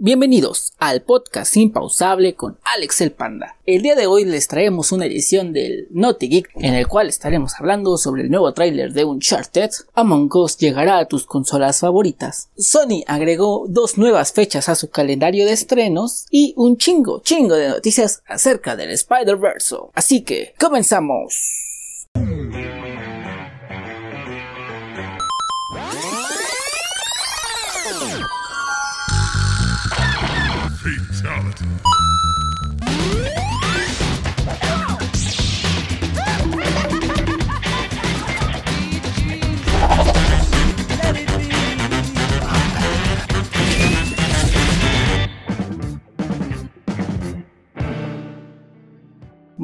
Bienvenidos 0.00 0.74
al 0.78 1.02
podcast 1.02 1.56
Impausable 1.56 2.36
con 2.36 2.56
Alex 2.62 3.00
el 3.00 3.10
Panda. 3.10 3.56
El 3.66 3.82
día 3.82 3.96
de 3.96 4.06
hoy 4.06 4.24
les 4.24 4.46
traemos 4.46 4.92
una 4.92 5.06
edición 5.06 5.52
del 5.52 5.88
Naughty 5.90 6.28
Geek 6.28 6.50
en 6.54 6.74
el 6.74 6.86
cual 6.86 7.08
estaremos 7.08 7.54
hablando 7.58 7.98
sobre 7.98 8.22
el 8.22 8.30
nuevo 8.30 8.52
tráiler 8.54 8.92
de 8.92 9.04
Uncharted. 9.04 9.70
Among 9.94 10.30
Us 10.36 10.56
llegará 10.56 10.98
a 10.98 11.06
tus 11.06 11.26
consolas 11.26 11.80
favoritas. 11.80 12.48
Sony 12.56 13.02
agregó 13.08 13.66
dos 13.68 13.98
nuevas 13.98 14.32
fechas 14.32 14.68
a 14.68 14.76
su 14.76 14.88
calendario 14.88 15.44
de 15.46 15.52
estrenos 15.54 16.26
y 16.30 16.54
un 16.56 16.76
chingo, 16.76 17.20
chingo 17.24 17.56
de 17.56 17.68
noticias 17.68 18.22
acerca 18.28 18.76
del 18.76 18.90
Spider-Verse. 18.90 19.78
Así 19.94 20.22
que, 20.22 20.54
comenzamos. 20.60 21.34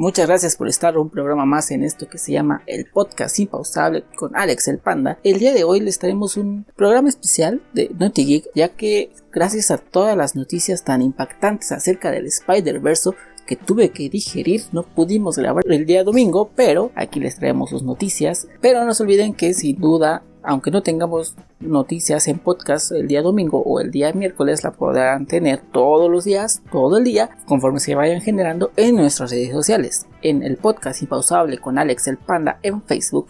Muchas 0.05 0.27
gracias 0.27 0.55
por 0.55 0.67
estar 0.67 0.99
un 0.99 1.09
programa 1.09 1.47
más 1.47 1.71
en 1.71 1.81
esto 1.81 2.07
que 2.07 2.19
se 2.19 2.31
llama 2.31 2.61
el 2.67 2.85
podcast 2.85 3.39
impausable 3.39 4.03
con 4.15 4.35
Alex 4.35 4.67
el 4.67 4.77
Panda. 4.77 5.17
El 5.23 5.39
día 5.39 5.51
de 5.51 5.63
hoy 5.63 5.79
les 5.79 5.97
traemos 5.97 6.37
un 6.37 6.67
programa 6.75 7.09
especial 7.09 7.63
de 7.73 7.89
Naughty 7.97 8.23
Geek, 8.23 8.45
ya 8.53 8.69
que 8.69 9.11
gracias 9.31 9.71
a 9.71 9.79
todas 9.79 10.15
las 10.15 10.35
noticias 10.35 10.83
tan 10.83 11.01
impactantes 11.01 11.71
acerca 11.71 12.11
del 12.11 12.27
Spider-Verse 12.27 13.13
que 13.47 13.55
tuve 13.55 13.89
que 13.89 14.07
digerir, 14.07 14.61
no 14.73 14.83
pudimos 14.83 15.39
grabar 15.39 15.63
el 15.67 15.87
día 15.87 16.03
domingo, 16.03 16.51
pero 16.55 16.91
aquí 16.93 17.19
les 17.19 17.37
traemos 17.37 17.71
sus 17.71 17.81
noticias. 17.81 18.47
Pero 18.61 18.85
no 18.85 18.93
se 18.93 19.01
olviden 19.01 19.33
que 19.33 19.55
sin 19.55 19.81
duda 19.81 20.21
aunque 20.45 20.71
no 20.71 20.83
tengamos 20.83 21.35
noticias 21.59 22.27
en 22.27 22.39
podcast 22.39 22.91
el 22.91 23.07
día 23.07 23.21
domingo 23.21 23.61
o 23.63 23.79
el 23.79 23.91
día 23.91 24.13
miércoles, 24.13 24.63
la 24.63 24.71
podrán 24.71 25.25
tener 25.25 25.59
todos 25.71 26.09
los 26.09 26.23
días, 26.23 26.61
todo 26.71 26.97
el 26.97 27.03
día, 27.03 27.29
conforme 27.45 27.79
se 27.79 27.95
vayan 27.95 28.21
generando 28.21 28.71
en 28.77 28.95
nuestras 28.95 29.31
redes 29.31 29.51
sociales. 29.51 30.05
En 30.21 30.43
el 30.43 30.57
podcast 30.57 31.01
Impausable 31.01 31.57
con 31.57 31.77
Alex 31.77 32.07
el 32.07 32.17
Panda 32.17 32.59
en 32.63 32.81
Facebook, 32.81 33.27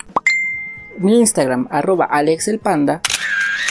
mi 0.97 1.19
Instagram 1.19 1.67
arroba 1.71 2.05
Alex 2.05 2.47
el 2.47 2.59
Panda 2.59 3.01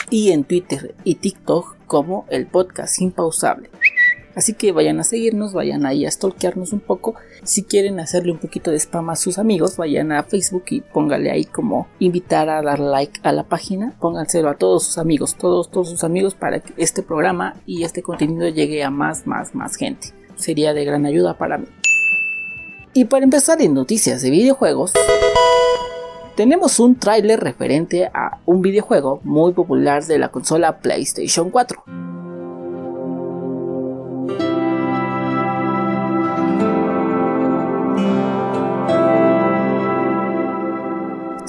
y 0.09 0.31
en 0.31 0.43
Twitter 0.43 0.95
y 1.03 1.15
TikTok 1.15 1.75
como 1.87 2.25
el 2.29 2.47
podcast 2.47 3.01
Impausable. 3.01 3.69
Así 4.35 4.53
que 4.53 4.71
vayan 4.71 4.99
a 4.99 5.03
seguirnos, 5.03 5.53
vayan 5.53 5.85
ahí 5.85 6.05
a 6.05 6.11
stalkearnos 6.11 6.73
un 6.73 6.81
poco. 6.81 7.15
Si 7.43 7.63
quieren 7.63 7.99
hacerle 7.99 8.33
un 8.33 8.37
poquito 8.37 8.69
de 8.69 8.77
spam 8.77 9.09
a 9.09 9.15
sus 9.15 9.37
amigos, 9.37 9.77
vayan 9.77 10.11
a 10.11 10.23
Facebook 10.23 10.65
y 10.69 10.81
póngale 10.81 11.31
ahí 11.31 11.45
como 11.45 11.87
invitar 11.99 12.49
a 12.49 12.61
dar 12.61 12.79
like 12.79 13.19
a 13.23 13.31
la 13.31 13.43
página. 13.43 13.95
Pónganselo 13.99 14.49
a 14.49 14.57
todos 14.57 14.83
sus 14.83 14.97
amigos, 14.97 15.35
todos, 15.35 15.71
todos 15.71 15.89
sus 15.89 16.03
amigos 16.03 16.35
para 16.35 16.59
que 16.59 16.73
este 16.77 17.01
programa 17.01 17.55
y 17.65 17.83
este 17.83 18.03
contenido 18.03 18.49
llegue 18.49 18.83
a 18.83 18.89
más, 18.89 19.25
más, 19.25 19.55
más 19.55 19.77
gente. 19.77 20.09
Sería 20.35 20.73
de 20.73 20.83
gran 20.83 21.05
ayuda 21.05 21.37
para 21.37 21.57
mí. 21.57 21.67
Y 22.93 23.05
para 23.05 23.23
empezar 23.23 23.61
en 23.61 23.73
noticias 23.73 24.21
de 24.21 24.29
videojuegos, 24.29 24.93
tenemos 26.35 26.79
un 26.79 26.95
tráiler 26.95 27.39
referente 27.39 28.09
a 28.13 28.39
un 28.45 28.61
videojuego 28.61 29.21
muy 29.23 29.53
popular 29.53 30.03
de 30.05 30.19
la 30.19 30.29
consola 30.29 30.79
PlayStation 30.79 31.49
4. 31.49 32.14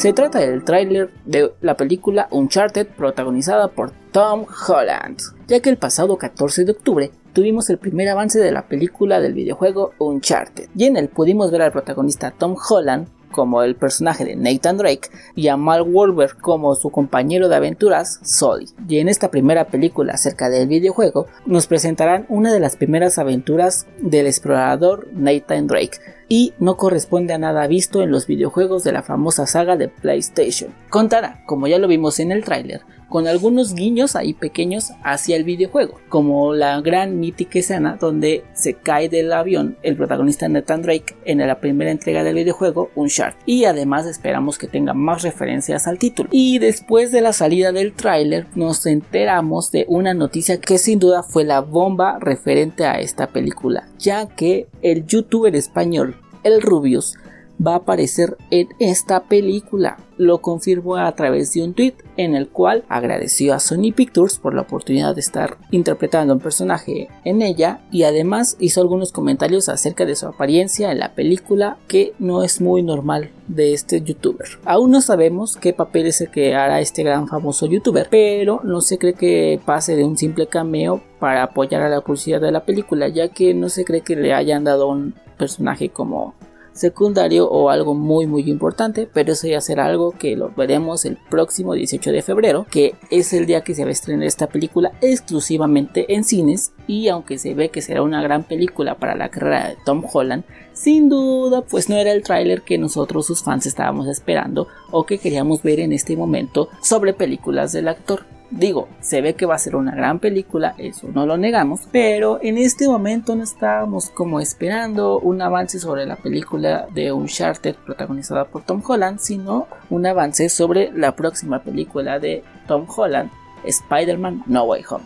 Se 0.06 0.12
trata 0.12 0.38
del 0.38 0.62
tráiler 0.62 1.10
de 1.24 1.52
la 1.62 1.76
película 1.76 2.28
Uncharted 2.30 2.86
protagonizada 2.86 3.66
por 3.66 3.90
Tom 4.12 4.46
Holland, 4.68 5.18
ya 5.48 5.58
que 5.58 5.68
el 5.68 5.78
pasado 5.78 6.16
14 6.16 6.64
de 6.64 6.70
octubre 6.70 7.10
tuvimos 7.32 7.68
el 7.70 7.78
primer 7.78 8.08
avance 8.10 8.38
de 8.38 8.52
la 8.52 8.68
película 8.68 9.18
del 9.18 9.34
videojuego 9.34 9.94
Uncharted, 9.98 10.68
y 10.76 10.84
en 10.84 10.96
él 10.96 11.08
pudimos 11.08 11.50
ver 11.50 11.62
al 11.62 11.72
protagonista 11.72 12.30
Tom 12.30 12.54
Holland 12.70 13.08
como 13.32 13.64
el 13.64 13.74
personaje 13.74 14.24
de 14.24 14.36
Nathan 14.36 14.78
Drake 14.78 15.10
y 15.34 15.48
a 15.48 15.56
Mal 15.56 15.82
Wolver 15.82 16.36
como 16.36 16.76
su 16.76 16.90
compañero 16.90 17.48
de 17.48 17.56
aventuras 17.56 18.20
Sully. 18.22 18.68
Y 18.88 19.00
en 19.00 19.08
esta 19.08 19.32
primera 19.32 19.66
película 19.66 20.14
acerca 20.14 20.48
del 20.48 20.68
videojuego 20.68 21.26
nos 21.46 21.66
presentarán 21.66 22.26
una 22.28 22.52
de 22.52 22.60
las 22.60 22.76
primeras 22.76 23.18
aventuras 23.18 23.88
del 24.00 24.28
explorador 24.28 25.08
Nathan 25.12 25.66
Drake, 25.66 25.98
y 26.28 26.54
no 26.58 26.76
corresponde 26.76 27.34
a 27.34 27.38
nada 27.38 27.66
visto 27.66 28.02
en 28.02 28.10
los 28.10 28.26
videojuegos 28.26 28.84
de 28.84 28.92
la 28.92 29.02
famosa 29.02 29.46
saga 29.46 29.76
de 29.76 29.88
PlayStation. 29.88 30.74
Contará, 30.90 31.42
como 31.46 31.66
ya 31.66 31.78
lo 31.78 31.88
vimos 31.88 32.18
en 32.20 32.32
el 32.32 32.44
tráiler, 32.44 32.82
con 33.08 33.26
algunos 33.26 33.74
guiños 33.74 34.16
ahí 34.16 34.34
pequeños 34.34 34.92
hacia 35.02 35.36
el 35.36 35.44
videojuego, 35.44 36.00
como 36.08 36.54
la 36.54 36.80
gran 36.80 37.20
mítica 37.20 37.58
escena 37.58 37.96
donde 38.00 38.44
se 38.52 38.74
cae 38.74 39.08
del 39.08 39.32
avión 39.32 39.76
el 39.82 39.96
protagonista 39.96 40.48
Nathan 40.48 40.82
Drake 40.82 41.14
en 41.24 41.38
la 41.38 41.60
primera 41.60 41.90
entrega 41.90 42.24
del 42.24 42.34
videojuego 42.34 42.90
Uncharted, 42.94 43.40
y 43.46 43.64
además 43.64 44.06
esperamos 44.06 44.58
que 44.58 44.66
tenga 44.66 44.94
más 44.94 45.22
referencias 45.22 45.86
al 45.86 45.98
título. 45.98 46.28
Y 46.32 46.58
después 46.58 47.12
de 47.12 47.20
la 47.20 47.32
salida 47.32 47.72
del 47.72 47.92
tráiler 47.92 48.46
nos 48.54 48.86
enteramos 48.86 49.70
de 49.70 49.84
una 49.88 50.14
noticia 50.14 50.60
que 50.60 50.78
sin 50.78 50.98
duda 50.98 51.22
fue 51.22 51.44
la 51.44 51.60
bomba 51.60 52.18
referente 52.20 52.86
a 52.86 53.00
esta 53.00 53.28
película, 53.28 53.88
ya 53.98 54.26
que 54.26 54.68
el 54.82 55.06
youtuber 55.06 55.54
español 55.54 56.16
El 56.42 56.62
Rubius 56.62 57.16
va 57.64 57.74
a 57.74 57.76
aparecer 57.76 58.36
en 58.50 58.68
esta 58.78 59.24
película. 59.24 59.98
Lo 60.18 60.38
confirmó 60.38 60.96
a 60.96 61.12
través 61.12 61.52
de 61.52 61.62
un 61.62 61.74
tweet 61.74 61.94
en 62.16 62.34
el 62.34 62.48
cual 62.48 62.84
agradeció 62.88 63.52
a 63.52 63.60
Sony 63.60 63.92
Pictures 63.94 64.38
por 64.38 64.54
la 64.54 64.62
oportunidad 64.62 65.14
de 65.14 65.20
estar 65.20 65.58
interpretando 65.70 66.34
un 66.34 66.40
personaje 66.40 67.08
en 67.24 67.42
ella 67.42 67.80
y 67.90 68.04
además 68.04 68.56
hizo 68.58 68.80
algunos 68.80 69.12
comentarios 69.12 69.68
acerca 69.68 70.06
de 70.06 70.16
su 70.16 70.26
apariencia 70.26 70.90
en 70.90 71.00
la 71.00 71.14
película 71.14 71.76
que 71.86 72.14
no 72.18 72.42
es 72.42 72.60
muy 72.60 72.82
normal 72.82 73.30
de 73.48 73.74
este 73.74 74.00
youtuber. 74.00 74.48
Aún 74.64 74.90
no 74.90 75.00
sabemos 75.00 75.56
qué 75.56 75.72
papel 75.72 76.06
es 76.06 76.20
el 76.22 76.30
que 76.30 76.54
hará 76.54 76.80
este 76.80 77.02
gran 77.02 77.28
famoso 77.28 77.66
youtuber, 77.66 78.08
pero 78.10 78.60
no 78.64 78.80
se 78.80 78.98
cree 78.98 79.14
que 79.14 79.60
pase 79.64 79.96
de 79.96 80.04
un 80.04 80.16
simple 80.16 80.46
cameo 80.46 81.02
para 81.18 81.42
apoyar 81.42 81.82
a 81.82 81.88
la 81.88 82.00
publicidad 82.00 82.40
de 82.40 82.52
la 82.52 82.64
película, 82.64 83.08
ya 83.08 83.28
que 83.28 83.54
no 83.54 83.68
se 83.68 83.84
cree 83.84 84.00
que 84.00 84.16
le 84.16 84.32
hayan 84.32 84.64
dado 84.64 84.88
un 84.88 85.14
personaje 85.38 85.90
como 85.90 86.34
secundario 86.76 87.48
o 87.48 87.70
algo 87.70 87.94
muy 87.94 88.26
muy 88.26 88.48
importante, 88.48 89.08
pero 89.12 89.32
eso 89.32 89.46
ya 89.46 89.60
será 89.60 89.86
algo 89.86 90.12
que 90.12 90.36
lo 90.36 90.50
veremos 90.50 91.04
el 91.04 91.16
próximo 91.16 91.74
18 91.74 92.12
de 92.12 92.22
febrero, 92.22 92.66
que 92.70 92.94
es 93.10 93.32
el 93.32 93.46
día 93.46 93.62
que 93.62 93.74
se 93.74 93.82
va 93.82 93.88
a 93.88 93.92
estrenar 93.92 94.26
esta 94.26 94.46
película 94.46 94.92
exclusivamente 95.00 96.14
en 96.14 96.24
cines 96.24 96.72
y 96.86 97.08
aunque 97.08 97.38
se 97.38 97.54
ve 97.54 97.70
que 97.70 97.82
será 97.82 98.02
una 98.02 98.22
gran 98.22 98.44
película 98.44 98.96
para 98.96 99.14
la 99.14 99.30
carrera 99.30 99.68
de 99.70 99.76
Tom 99.84 100.04
Holland, 100.10 100.44
sin 100.72 101.08
duda 101.08 101.62
pues 101.62 101.88
no 101.88 101.96
era 101.96 102.12
el 102.12 102.22
tráiler 102.22 102.62
que 102.62 102.78
nosotros 102.78 103.26
sus 103.26 103.42
fans 103.42 103.66
estábamos 103.66 104.06
esperando 104.08 104.68
o 104.90 105.04
que 105.04 105.18
queríamos 105.18 105.62
ver 105.62 105.80
en 105.80 105.92
este 105.92 106.16
momento 106.16 106.68
sobre 106.82 107.12
películas 107.14 107.72
del 107.72 107.88
actor. 107.88 108.35
Digo, 108.50 108.88
se 109.00 109.20
ve 109.20 109.34
que 109.34 109.44
va 109.44 109.56
a 109.56 109.58
ser 109.58 109.74
una 109.74 109.94
gran 109.94 110.20
película, 110.20 110.74
eso 110.78 111.08
no 111.12 111.26
lo 111.26 111.36
negamos, 111.36 111.80
pero 111.90 112.38
en 112.42 112.58
este 112.58 112.86
momento 112.86 113.34
no 113.34 113.42
estábamos 113.42 114.08
como 114.10 114.38
esperando 114.38 115.18
un 115.18 115.42
avance 115.42 115.80
sobre 115.80 116.06
la 116.06 116.14
película 116.14 116.86
de 116.94 117.10
Uncharted 117.10 117.74
protagonizada 117.74 118.44
por 118.44 118.62
Tom 118.62 118.82
Holland, 118.86 119.18
sino 119.18 119.66
un 119.90 120.06
avance 120.06 120.48
sobre 120.48 120.92
la 120.92 121.16
próxima 121.16 121.58
película 121.58 122.20
de 122.20 122.44
Tom 122.68 122.86
Holland, 122.88 123.30
Spider-Man 123.64 124.44
No 124.46 124.62
Way 124.64 124.84
Home. 124.90 125.04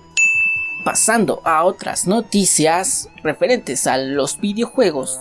Pasando 0.84 1.40
a 1.44 1.64
otras 1.64 2.06
noticias 2.06 3.08
referentes 3.22 3.86
a 3.86 3.96
los 3.96 4.38
videojuegos. 4.38 5.18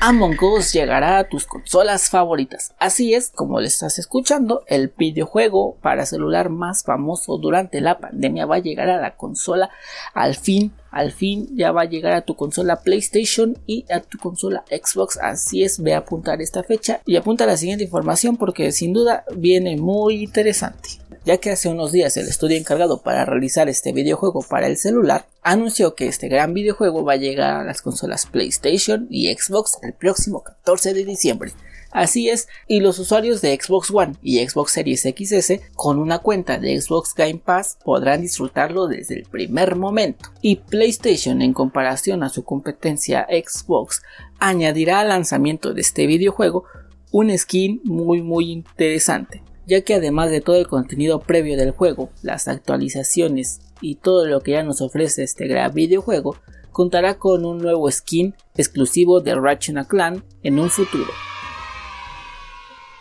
Among 0.00 0.36
Us 0.42 0.74
llegará 0.74 1.18
a 1.18 1.24
tus 1.24 1.46
consolas 1.46 2.10
favoritas. 2.10 2.74
Así 2.78 3.14
es, 3.14 3.30
como 3.30 3.60
le 3.60 3.68
estás 3.68 3.98
escuchando, 3.98 4.62
el 4.66 4.92
videojuego 4.96 5.76
para 5.80 6.04
celular 6.04 6.50
más 6.50 6.84
famoso 6.84 7.38
durante 7.38 7.80
la 7.80 7.98
pandemia 7.98 8.44
va 8.44 8.56
a 8.56 8.60
llegar 8.60 8.90
a 8.90 9.00
la 9.00 9.16
consola 9.16 9.70
al 10.12 10.36
fin. 10.36 10.72
Al 10.90 11.12
fin 11.12 11.48
ya 11.56 11.72
va 11.72 11.82
a 11.82 11.86
llegar 11.86 12.12
a 12.12 12.22
tu 12.22 12.36
consola 12.36 12.82
PlayStation 12.82 13.56
y 13.66 13.86
a 13.90 14.00
tu 14.00 14.18
consola 14.18 14.64
Xbox. 14.70 15.18
Así 15.18 15.62
es, 15.62 15.82
ve 15.82 15.94
a 15.94 15.98
apuntar 15.98 16.42
esta 16.42 16.62
fecha 16.62 17.00
y 17.06 17.16
apunta 17.16 17.46
la 17.46 17.56
siguiente 17.56 17.84
información 17.84 18.36
porque 18.36 18.72
sin 18.72 18.92
duda 18.92 19.24
viene 19.34 19.76
muy 19.76 20.22
interesante 20.22 21.05
ya 21.26 21.38
que 21.38 21.50
hace 21.50 21.68
unos 21.68 21.90
días 21.90 22.16
el 22.16 22.28
estudio 22.28 22.56
encargado 22.56 23.02
para 23.02 23.24
realizar 23.24 23.68
este 23.68 23.92
videojuego 23.92 24.42
para 24.48 24.68
el 24.68 24.76
celular 24.76 25.26
anunció 25.42 25.96
que 25.96 26.06
este 26.06 26.28
gran 26.28 26.54
videojuego 26.54 27.04
va 27.04 27.14
a 27.14 27.16
llegar 27.16 27.56
a 27.56 27.64
las 27.64 27.82
consolas 27.82 28.26
PlayStation 28.26 29.08
y 29.10 29.34
Xbox 29.34 29.78
el 29.82 29.92
próximo 29.92 30.42
14 30.44 30.94
de 30.94 31.04
diciembre. 31.04 31.52
Así 31.90 32.28
es, 32.28 32.46
y 32.68 32.80
los 32.80 32.98
usuarios 32.98 33.40
de 33.40 33.58
Xbox 33.60 33.90
One 33.90 34.14
y 34.22 34.46
Xbox 34.46 34.72
Series 34.72 35.02
XS 35.02 35.60
con 35.74 35.98
una 35.98 36.18
cuenta 36.18 36.58
de 36.58 36.80
Xbox 36.80 37.14
Game 37.14 37.40
Pass 37.44 37.78
podrán 37.84 38.22
disfrutarlo 38.22 38.86
desde 38.86 39.16
el 39.16 39.24
primer 39.24 39.76
momento. 39.76 40.30
Y 40.42 40.56
PlayStation 40.56 41.42
en 41.42 41.52
comparación 41.52 42.22
a 42.22 42.28
su 42.28 42.44
competencia 42.44 43.26
Xbox 43.28 44.02
añadirá 44.38 45.00
al 45.00 45.08
lanzamiento 45.08 45.74
de 45.74 45.80
este 45.80 46.06
videojuego 46.06 46.64
un 47.10 47.36
skin 47.36 47.80
muy 47.84 48.20
muy 48.20 48.52
interesante, 48.52 49.42
ya 49.66 49.80
que 49.82 49.94
además 49.94 50.30
de 50.30 50.40
todo 50.40 50.56
el 50.56 50.66
contenido 50.66 51.20
previo 51.20 51.56
del 51.56 51.72
juego, 51.72 52.10
las 52.22 52.48
actualizaciones 52.48 53.60
y 53.80 53.96
todo 53.96 54.26
lo 54.26 54.40
que 54.40 54.52
ya 54.52 54.62
nos 54.62 54.80
ofrece 54.80 55.22
este 55.22 55.46
gran 55.46 55.74
videojuego, 55.74 56.36
contará 56.72 57.18
con 57.18 57.44
un 57.44 57.58
nuevo 57.58 57.90
skin 57.90 58.34
exclusivo 58.54 59.20
de 59.20 59.34
Ratchet 59.34 59.86
Clan 59.86 60.22
en 60.42 60.58
un 60.58 60.70
futuro. 60.70 61.10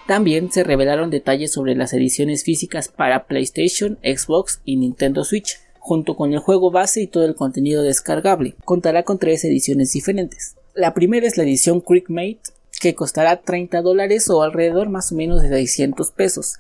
También 0.08 0.52
se 0.52 0.64
revelaron 0.64 1.10
detalles 1.10 1.52
sobre 1.52 1.76
las 1.76 1.92
ediciones 1.94 2.44
físicas 2.44 2.90
para 2.90 3.26
PlayStation, 3.26 3.98
Xbox 4.04 4.62
y 4.64 4.78
Nintendo 4.78 5.24
Switch, 5.24 5.58
junto 5.80 6.16
con 6.16 6.32
el 6.32 6.40
juego 6.40 6.72
base 6.72 7.02
y 7.02 7.08
todo 7.08 7.26
el 7.26 7.36
contenido 7.36 7.82
descargable. 7.82 8.56
Contará 8.66 9.04
con 9.04 9.18
tres 9.18 9.44
ediciones 9.46 9.92
diferentes. 9.92 10.56
La 10.76 10.94
primera 10.94 11.26
es 11.26 11.38
la 11.38 11.44
edición 11.44 11.82
Creekmate, 11.82 12.42
que 12.80 12.96
costará 12.96 13.42
30 13.42 13.82
dólares 13.82 14.30
o 14.30 14.44
alrededor 14.44 14.90
más 14.90 15.12
o 15.12 15.16
menos 15.16 15.42
de 15.42 15.50
600 15.50 16.12
pesos. 16.12 16.60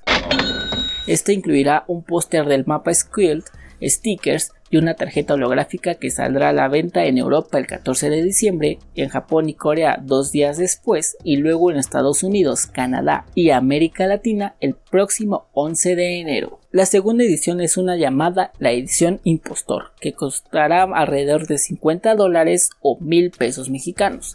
Esta 1.08 1.32
incluirá 1.32 1.84
un 1.88 2.04
póster 2.04 2.46
del 2.46 2.66
mapa 2.66 2.94
Squilt, 2.94 3.46
stickers 3.82 4.52
y 4.70 4.78
una 4.78 4.96
tarjeta 4.96 5.36
holográfica 5.36 5.96
que 5.96 6.10
saldrá 6.10 6.50
a 6.50 6.54
la 6.54 6.68
venta 6.68 7.06
en 7.06 7.18
Europa 7.18 7.58
el 7.58 7.68
14 7.68 8.10
de 8.10 8.24
diciembre, 8.24 8.80
en 8.96 9.10
Japón 9.10 9.50
y 9.50 9.54
Corea 9.54 10.00
dos 10.02 10.32
días 10.32 10.58
después 10.58 11.18
y 11.24 11.38
luego 11.38 11.70
en 11.70 11.78
Estados 11.78 12.24
Unidos, 12.24 12.66
Canadá 12.66 13.26
y 13.36 13.52
América 13.52 14.08
Latina 14.08 14.56
el 14.60 14.76
próximo 14.76 15.48
11 15.54 15.96
de 15.96 16.20
enero. 16.20 16.60
La 16.72 16.86
segunda 16.86 17.24
edición 17.24 17.62
es 17.62 17.78
una 17.78 17.96
llamada 17.96 18.52
la 18.60 18.72
edición 18.72 19.22
Impostor, 19.24 19.92
que 20.02 20.14
costará 20.14 20.84
alrededor 20.84 21.48
de 21.48 21.58
50 21.58 22.16
dólares 22.16 22.72
o 22.82 22.98
mil 23.00 23.32
pesos 23.32 23.70
mexicanos. 23.70 24.34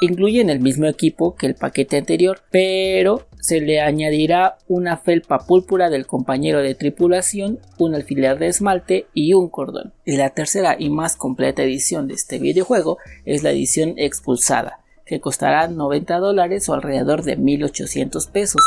Incluyen 0.00 0.48
el 0.48 0.60
mismo 0.60 0.86
equipo 0.86 1.34
que 1.34 1.46
el 1.46 1.56
paquete 1.56 1.96
anterior, 1.96 2.40
pero 2.52 3.26
se 3.40 3.60
le 3.60 3.80
añadirá 3.80 4.58
una 4.68 4.96
felpa 4.96 5.40
púrpura 5.40 5.90
del 5.90 6.06
compañero 6.06 6.62
de 6.62 6.76
tripulación, 6.76 7.58
un 7.78 7.96
alfiler 7.96 8.38
de 8.38 8.46
esmalte 8.46 9.06
y 9.12 9.34
un 9.34 9.48
cordón. 9.48 9.92
Y 10.04 10.16
la 10.16 10.30
tercera 10.30 10.76
y 10.78 10.88
más 10.90 11.16
completa 11.16 11.64
edición 11.64 12.06
de 12.06 12.14
este 12.14 12.38
videojuego 12.38 12.98
es 13.24 13.42
la 13.42 13.50
edición 13.50 13.94
expulsada, 13.96 14.78
que 15.04 15.20
costará 15.20 15.66
90 15.66 16.18
dólares 16.18 16.68
o 16.68 16.74
alrededor 16.74 17.24
de 17.24 17.36
1800 17.36 18.28
pesos 18.28 18.62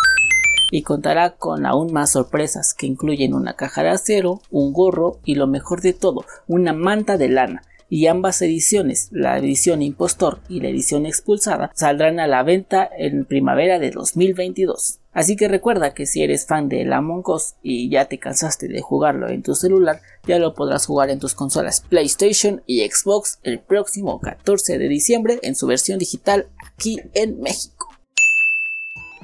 y 0.69 0.83
contará 0.83 1.31
con 1.31 1.65
aún 1.65 1.93
más 1.93 2.11
sorpresas 2.11 2.73
que 2.73 2.87
incluyen 2.87 3.33
una 3.33 3.53
caja 3.53 3.83
de 3.83 3.89
acero, 3.89 4.41
un 4.49 4.73
gorro 4.73 5.19
y 5.23 5.35
lo 5.35 5.47
mejor 5.47 5.81
de 5.81 5.93
todo, 5.93 6.25
una 6.47 6.73
manta 6.73 7.17
de 7.17 7.29
lana 7.29 7.63
y 7.91 8.07
ambas 8.07 8.41
ediciones, 8.41 9.09
la 9.11 9.37
edición 9.37 9.81
impostor 9.81 10.39
y 10.47 10.61
la 10.61 10.69
edición 10.69 11.05
expulsada, 11.05 11.71
saldrán 11.75 12.21
a 12.21 12.25
la 12.25 12.41
venta 12.41 12.89
en 12.97 13.25
primavera 13.25 13.79
de 13.79 13.91
2022. 13.91 14.99
Así 15.11 15.35
que 15.35 15.49
recuerda 15.49 15.93
que 15.93 16.05
si 16.05 16.23
eres 16.23 16.45
fan 16.45 16.69
de 16.69 16.89
Among 16.91 17.27
Us 17.27 17.55
y 17.61 17.89
ya 17.89 18.05
te 18.05 18.17
cansaste 18.17 18.69
de 18.69 18.79
jugarlo 18.79 19.27
en 19.27 19.43
tu 19.43 19.55
celular, 19.55 19.99
ya 20.25 20.39
lo 20.39 20.55
podrás 20.55 20.85
jugar 20.85 21.09
en 21.09 21.19
tus 21.19 21.33
consolas 21.33 21.81
PlayStation 21.81 22.63
y 22.65 22.87
Xbox 22.89 23.39
el 23.43 23.59
próximo 23.59 24.21
14 24.21 24.77
de 24.77 24.87
diciembre 24.87 25.39
en 25.43 25.55
su 25.55 25.67
versión 25.67 25.99
digital 25.99 26.47
aquí 26.63 26.97
en 27.13 27.41
México. 27.41 27.89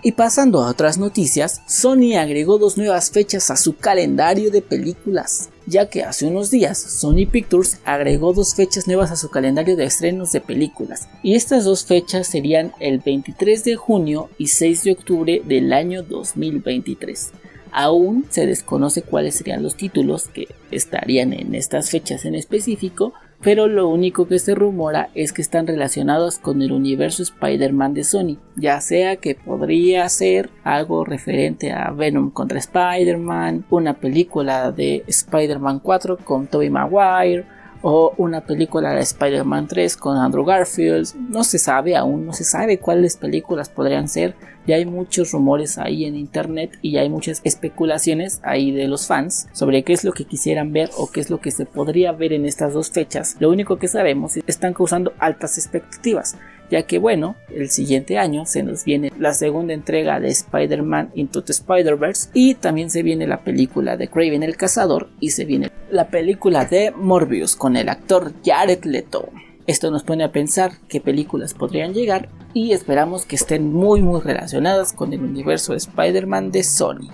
Y 0.03 0.11
pasando 0.11 0.61
a 0.61 0.69
otras 0.69 0.97
noticias, 0.97 1.61
Sony 1.67 2.17
agregó 2.19 2.57
dos 2.57 2.77
nuevas 2.77 3.11
fechas 3.11 3.49
a 3.49 3.55
su 3.55 3.77
calendario 3.77 4.51
de 4.51 4.61
películas, 4.61 5.51
ya 5.67 5.89
que 5.89 6.03
hace 6.03 6.25
unos 6.25 6.49
días 6.49 6.79
Sony 6.79 7.27
Pictures 7.29 7.79
agregó 7.85 8.33
dos 8.33 8.55
fechas 8.55 8.87
nuevas 8.87 9.11
a 9.11 9.17
su 9.17 9.29
calendario 9.29 9.75
de 9.75 9.83
estrenos 9.83 10.31
de 10.31 10.41
películas, 10.41 11.07
y 11.21 11.35
estas 11.35 11.65
dos 11.65 11.85
fechas 11.85 12.25
serían 12.25 12.71
el 12.79 12.99
23 12.99 13.63
de 13.63 13.75
junio 13.75 14.29
y 14.37 14.47
6 14.47 14.83
de 14.85 14.91
octubre 14.93 15.41
del 15.45 15.73
año 15.73 16.01
2023. 16.03 17.31
Aún 17.71 18.25
se 18.29 18.45
desconoce 18.45 19.01
cuáles 19.01 19.35
serían 19.35 19.61
los 19.61 19.75
títulos 19.75 20.29
que 20.29 20.47
estarían 20.71 21.33
en 21.33 21.53
estas 21.53 21.89
fechas 21.91 22.23
en 22.25 22.33
específico, 22.33 23.13
pero 23.41 23.67
lo 23.67 23.87
único 23.87 24.27
que 24.27 24.39
se 24.39 24.55
rumora 24.55 25.09
es 25.13 25.31
que 25.31 25.41
están 25.41 25.67
relacionados 25.67 26.39
con 26.39 26.61
el 26.61 26.71
universo 26.71 27.23
Spider-Man 27.23 27.93
de 27.93 28.03
Sony, 28.03 28.37
ya 28.55 28.81
sea 28.81 29.17
que 29.17 29.35
podría 29.35 30.07
ser 30.09 30.49
algo 30.63 31.05
referente 31.05 31.71
a 31.71 31.91
Venom 31.91 32.31
contra 32.31 32.57
Spider-Man, 32.59 33.65
una 33.69 33.93
película 33.93 34.71
de 34.71 35.03
Spider-Man 35.07 35.79
4 35.79 36.17
con 36.17 36.47
Tobey 36.47 36.69
Maguire, 36.69 37.45
o 37.81 38.13
una 38.17 38.41
película 38.41 38.91
de 38.91 39.01
Spider-Man 39.01 39.67
3 39.67 39.97
con 39.97 40.17
Andrew 40.17 40.45
Garfield. 40.45 41.15
No 41.29 41.43
se 41.43 41.59
sabe 41.59 41.95
aún, 41.95 42.25
no 42.25 42.33
se 42.33 42.43
sabe 42.43 42.79
cuáles 42.79 43.17
películas 43.17 43.69
podrían 43.69 44.07
ser. 44.07 44.35
Ya 44.65 44.75
hay 44.75 44.85
muchos 44.85 45.31
rumores 45.31 45.77
ahí 45.77 46.05
en 46.05 46.15
internet 46.15 46.77
y 46.81 46.91
ya 46.91 47.01
hay 47.01 47.09
muchas 47.09 47.41
especulaciones 47.43 48.41
ahí 48.43 48.71
de 48.71 48.87
los 48.87 49.07
fans 49.07 49.47
sobre 49.53 49.83
qué 49.83 49.93
es 49.93 50.03
lo 50.03 50.11
que 50.11 50.25
quisieran 50.25 50.73
ver 50.73 50.89
o 50.97 51.09
qué 51.09 51.21
es 51.21 51.29
lo 51.29 51.39
que 51.39 51.51
se 51.51 51.65
podría 51.65 52.11
ver 52.11 52.33
en 52.33 52.45
estas 52.45 52.73
dos 52.73 52.91
fechas. 52.91 53.37
Lo 53.39 53.49
único 53.49 53.77
que 53.77 53.87
sabemos 53.87 54.35
es 54.35 54.43
que 54.43 54.51
están 54.51 54.73
causando 54.73 55.13
altas 55.19 55.57
expectativas 55.57 56.35
ya 56.69 56.83
que 56.83 56.99
bueno, 56.99 57.35
el 57.53 57.69
siguiente 57.69 58.17
año 58.17 58.45
se 58.45 58.63
nos 58.63 58.83
viene 58.83 59.11
la 59.17 59.33
segunda 59.33 59.73
entrega 59.73 60.19
de 60.19 60.29
Spider-Man 60.29 61.11
Into 61.15 61.43
the 61.43 61.51
Spider-Verse 61.51 62.29
y 62.33 62.55
también 62.55 62.89
se 62.89 63.03
viene 63.03 63.27
la 63.27 63.41
película 63.41 63.97
de 63.97 64.09
Craven 64.09 64.43
el 64.43 64.57
Cazador 64.57 65.09
y 65.19 65.31
se 65.31 65.45
viene 65.45 65.71
la 65.89 66.09
película 66.09 66.65
de 66.65 66.91
Morbius 66.91 67.55
con 67.55 67.77
el 67.77 67.89
actor 67.89 68.33
Jared 68.45 68.83
Leto. 68.83 69.29
Esto 69.65 69.91
nos 69.91 70.03
pone 70.03 70.23
a 70.23 70.31
pensar 70.31 70.71
qué 70.87 71.01
películas 71.01 71.53
podrían 71.53 71.93
llegar 71.93 72.29
y 72.53 72.71
esperamos 72.71 73.25
que 73.25 73.35
estén 73.35 73.73
muy 73.73 74.01
muy 74.01 74.21
relacionadas 74.21 74.93
con 74.93 75.13
el 75.13 75.21
universo 75.21 75.73
de 75.73 75.79
Spider-Man 75.79 76.51
de 76.51 76.63
Sony. 76.63 77.09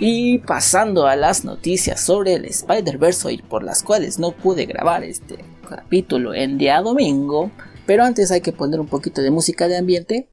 Y 0.00 0.38
pasando 0.38 1.08
a 1.08 1.16
las 1.16 1.44
noticias 1.44 2.00
sobre 2.00 2.34
el 2.34 2.44
Spider-Verse 2.44 3.42
por 3.48 3.64
las 3.64 3.82
cuales 3.82 4.20
no 4.20 4.30
pude 4.30 4.66
grabar 4.66 5.02
este 5.02 5.38
capítulo 5.68 6.34
en 6.34 6.56
día 6.56 6.80
domingo, 6.80 7.50
pero 7.88 8.04
antes 8.04 8.30
hay 8.30 8.42
que 8.42 8.52
poner 8.52 8.80
un 8.80 8.86
poquito 8.86 9.22
de 9.22 9.30
música 9.30 9.66
de 9.66 9.78
ambiente. 9.78 10.28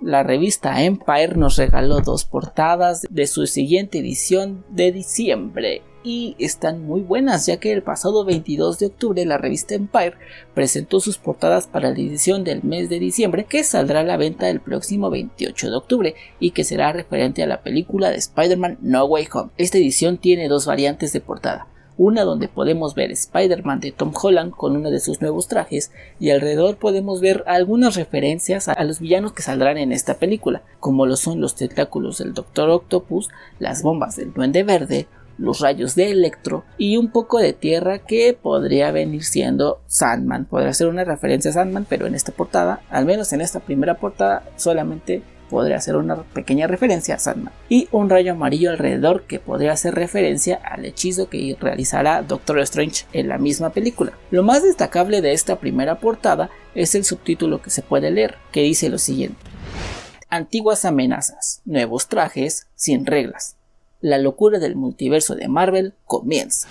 La 0.00 0.22
revista 0.22 0.84
Empire 0.84 1.34
nos 1.34 1.56
regaló 1.56 2.00
dos 2.00 2.24
portadas 2.24 3.04
de 3.10 3.26
su 3.26 3.48
siguiente 3.48 3.98
edición 3.98 4.64
de 4.68 4.92
diciembre 4.92 5.82
y 6.04 6.36
están 6.38 6.84
muy 6.84 7.00
buenas 7.00 7.46
ya 7.46 7.58
que 7.58 7.72
el 7.72 7.82
pasado 7.82 8.24
22 8.24 8.78
de 8.78 8.86
octubre 8.86 9.24
la 9.24 9.38
revista 9.38 9.74
Empire 9.74 10.14
presentó 10.54 11.00
sus 11.00 11.18
portadas 11.18 11.66
para 11.66 11.90
la 11.90 11.98
edición 11.98 12.44
del 12.44 12.62
mes 12.62 12.88
de 12.88 12.98
diciembre 12.98 13.44
que 13.44 13.64
saldrá 13.64 14.00
a 14.00 14.04
la 14.04 14.16
venta 14.16 14.48
el 14.48 14.60
próximo 14.60 15.10
28 15.10 15.70
de 15.70 15.76
octubre 15.76 16.14
y 16.40 16.50
que 16.50 16.64
será 16.64 16.92
referente 16.92 17.42
a 17.42 17.46
la 17.46 17.62
película 17.62 18.10
de 18.10 18.16
Spider-Man 18.16 18.78
No 18.80 19.04
Way 19.04 19.28
Home. 19.32 19.50
Esta 19.56 19.78
edición 19.78 20.18
tiene 20.18 20.48
dos 20.48 20.66
variantes 20.66 21.12
de 21.12 21.20
portada. 21.20 21.66
Una 21.98 22.24
donde 22.24 22.48
podemos 22.48 22.94
ver 22.94 23.12
Spider-Man 23.12 23.80
de 23.80 23.92
Tom 23.92 24.12
Holland 24.20 24.52
con 24.52 24.76
uno 24.76 24.90
de 24.90 24.98
sus 24.98 25.20
nuevos 25.20 25.46
trajes 25.46 25.92
y 26.18 26.30
alrededor 26.30 26.78
podemos 26.78 27.20
ver 27.20 27.44
algunas 27.46 27.96
referencias 27.96 28.68
a 28.68 28.82
los 28.84 28.98
villanos 28.98 29.34
que 29.34 29.42
saldrán 29.42 29.76
en 29.76 29.92
esta 29.92 30.14
película, 30.14 30.62
como 30.80 31.04
lo 31.04 31.16
son 31.16 31.40
los 31.40 31.54
tentáculos 31.54 32.18
del 32.18 32.32
Doctor 32.32 32.70
Octopus, 32.70 33.28
las 33.58 33.82
bombas 33.82 34.16
del 34.16 34.32
Duende 34.32 34.62
Verde, 34.62 35.06
los 35.38 35.60
rayos 35.60 35.94
de 35.94 36.10
Electro 36.10 36.64
y 36.78 36.96
un 36.96 37.10
poco 37.10 37.38
de 37.38 37.52
tierra 37.52 37.98
que 38.00 38.36
podría 38.40 38.90
venir 38.90 39.24
siendo 39.24 39.80
Sandman. 39.86 40.44
Podría 40.44 40.72
ser 40.72 40.88
una 40.88 41.04
referencia 41.04 41.50
a 41.50 41.54
Sandman, 41.54 41.86
pero 41.88 42.06
en 42.06 42.14
esta 42.14 42.32
portada, 42.32 42.80
al 42.90 43.06
menos 43.06 43.32
en 43.32 43.40
esta 43.40 43.60
primera 43.60 43.98
portada, 43.98 44.44
solamente 44.56 45.22
podría 45.52 45.80
ser 45.80 45.96
una 45.96 46.16
pequeña 46.16 46.66
referencia 46.66 47.16
a 47.16 47.18
Sandman. 47.18 47.52
Y 47.68 47.86
un 47.92 48.08
rayo 48.08 48.32
amarillo 48.32 48.70
alrededor 48.70 49.24
que 49.24 49.38
podría 49.38 49.72
hacer 49.72 49.94
referencia 49.94 50.56
al 50.56 50.86
hechizo 50.86 51.28
que 51.28 51.56
realizará 51.60 52.22
Doctor 52.22 52.58
Strange 52.60 53.04
en 53.12 53.28
la 53.28 53.36
misma 53.36 53.70
película. 53.70 54.12
Lo 54.30 54.42
más 54.42 54.62
destacable 54.62 55.20
de 55.20 55.32
esta 55.32 55.60
primera 55.60 55.98
portada 55.98 56.48
es 56.74 56.94
el 56.94 57.04
subtítulo 57.04 57.60
que 57.60 57.70
se 57.70 57.82
puede 57.82 58.10
leer, 58.10 58.36
que 58.50 58.62
dice 58.62 58.88
lo 58.88 58.96
siguiente. 58.98 59.38
Antiguas 60.30 60.86
amenazas, 60.86 61.60
nuevos 61.66 62.08
trajes, 62.08 62.68
sin 62.74 63.04
reglas 63.04 63.56
la 64.02 64.18
locura 64.18 64.58
del 64.58 64.76
multiverso 64.76 65.34
de 65.34 65.48
Marvel 65.48 65.94
comienza. 66.04 66.68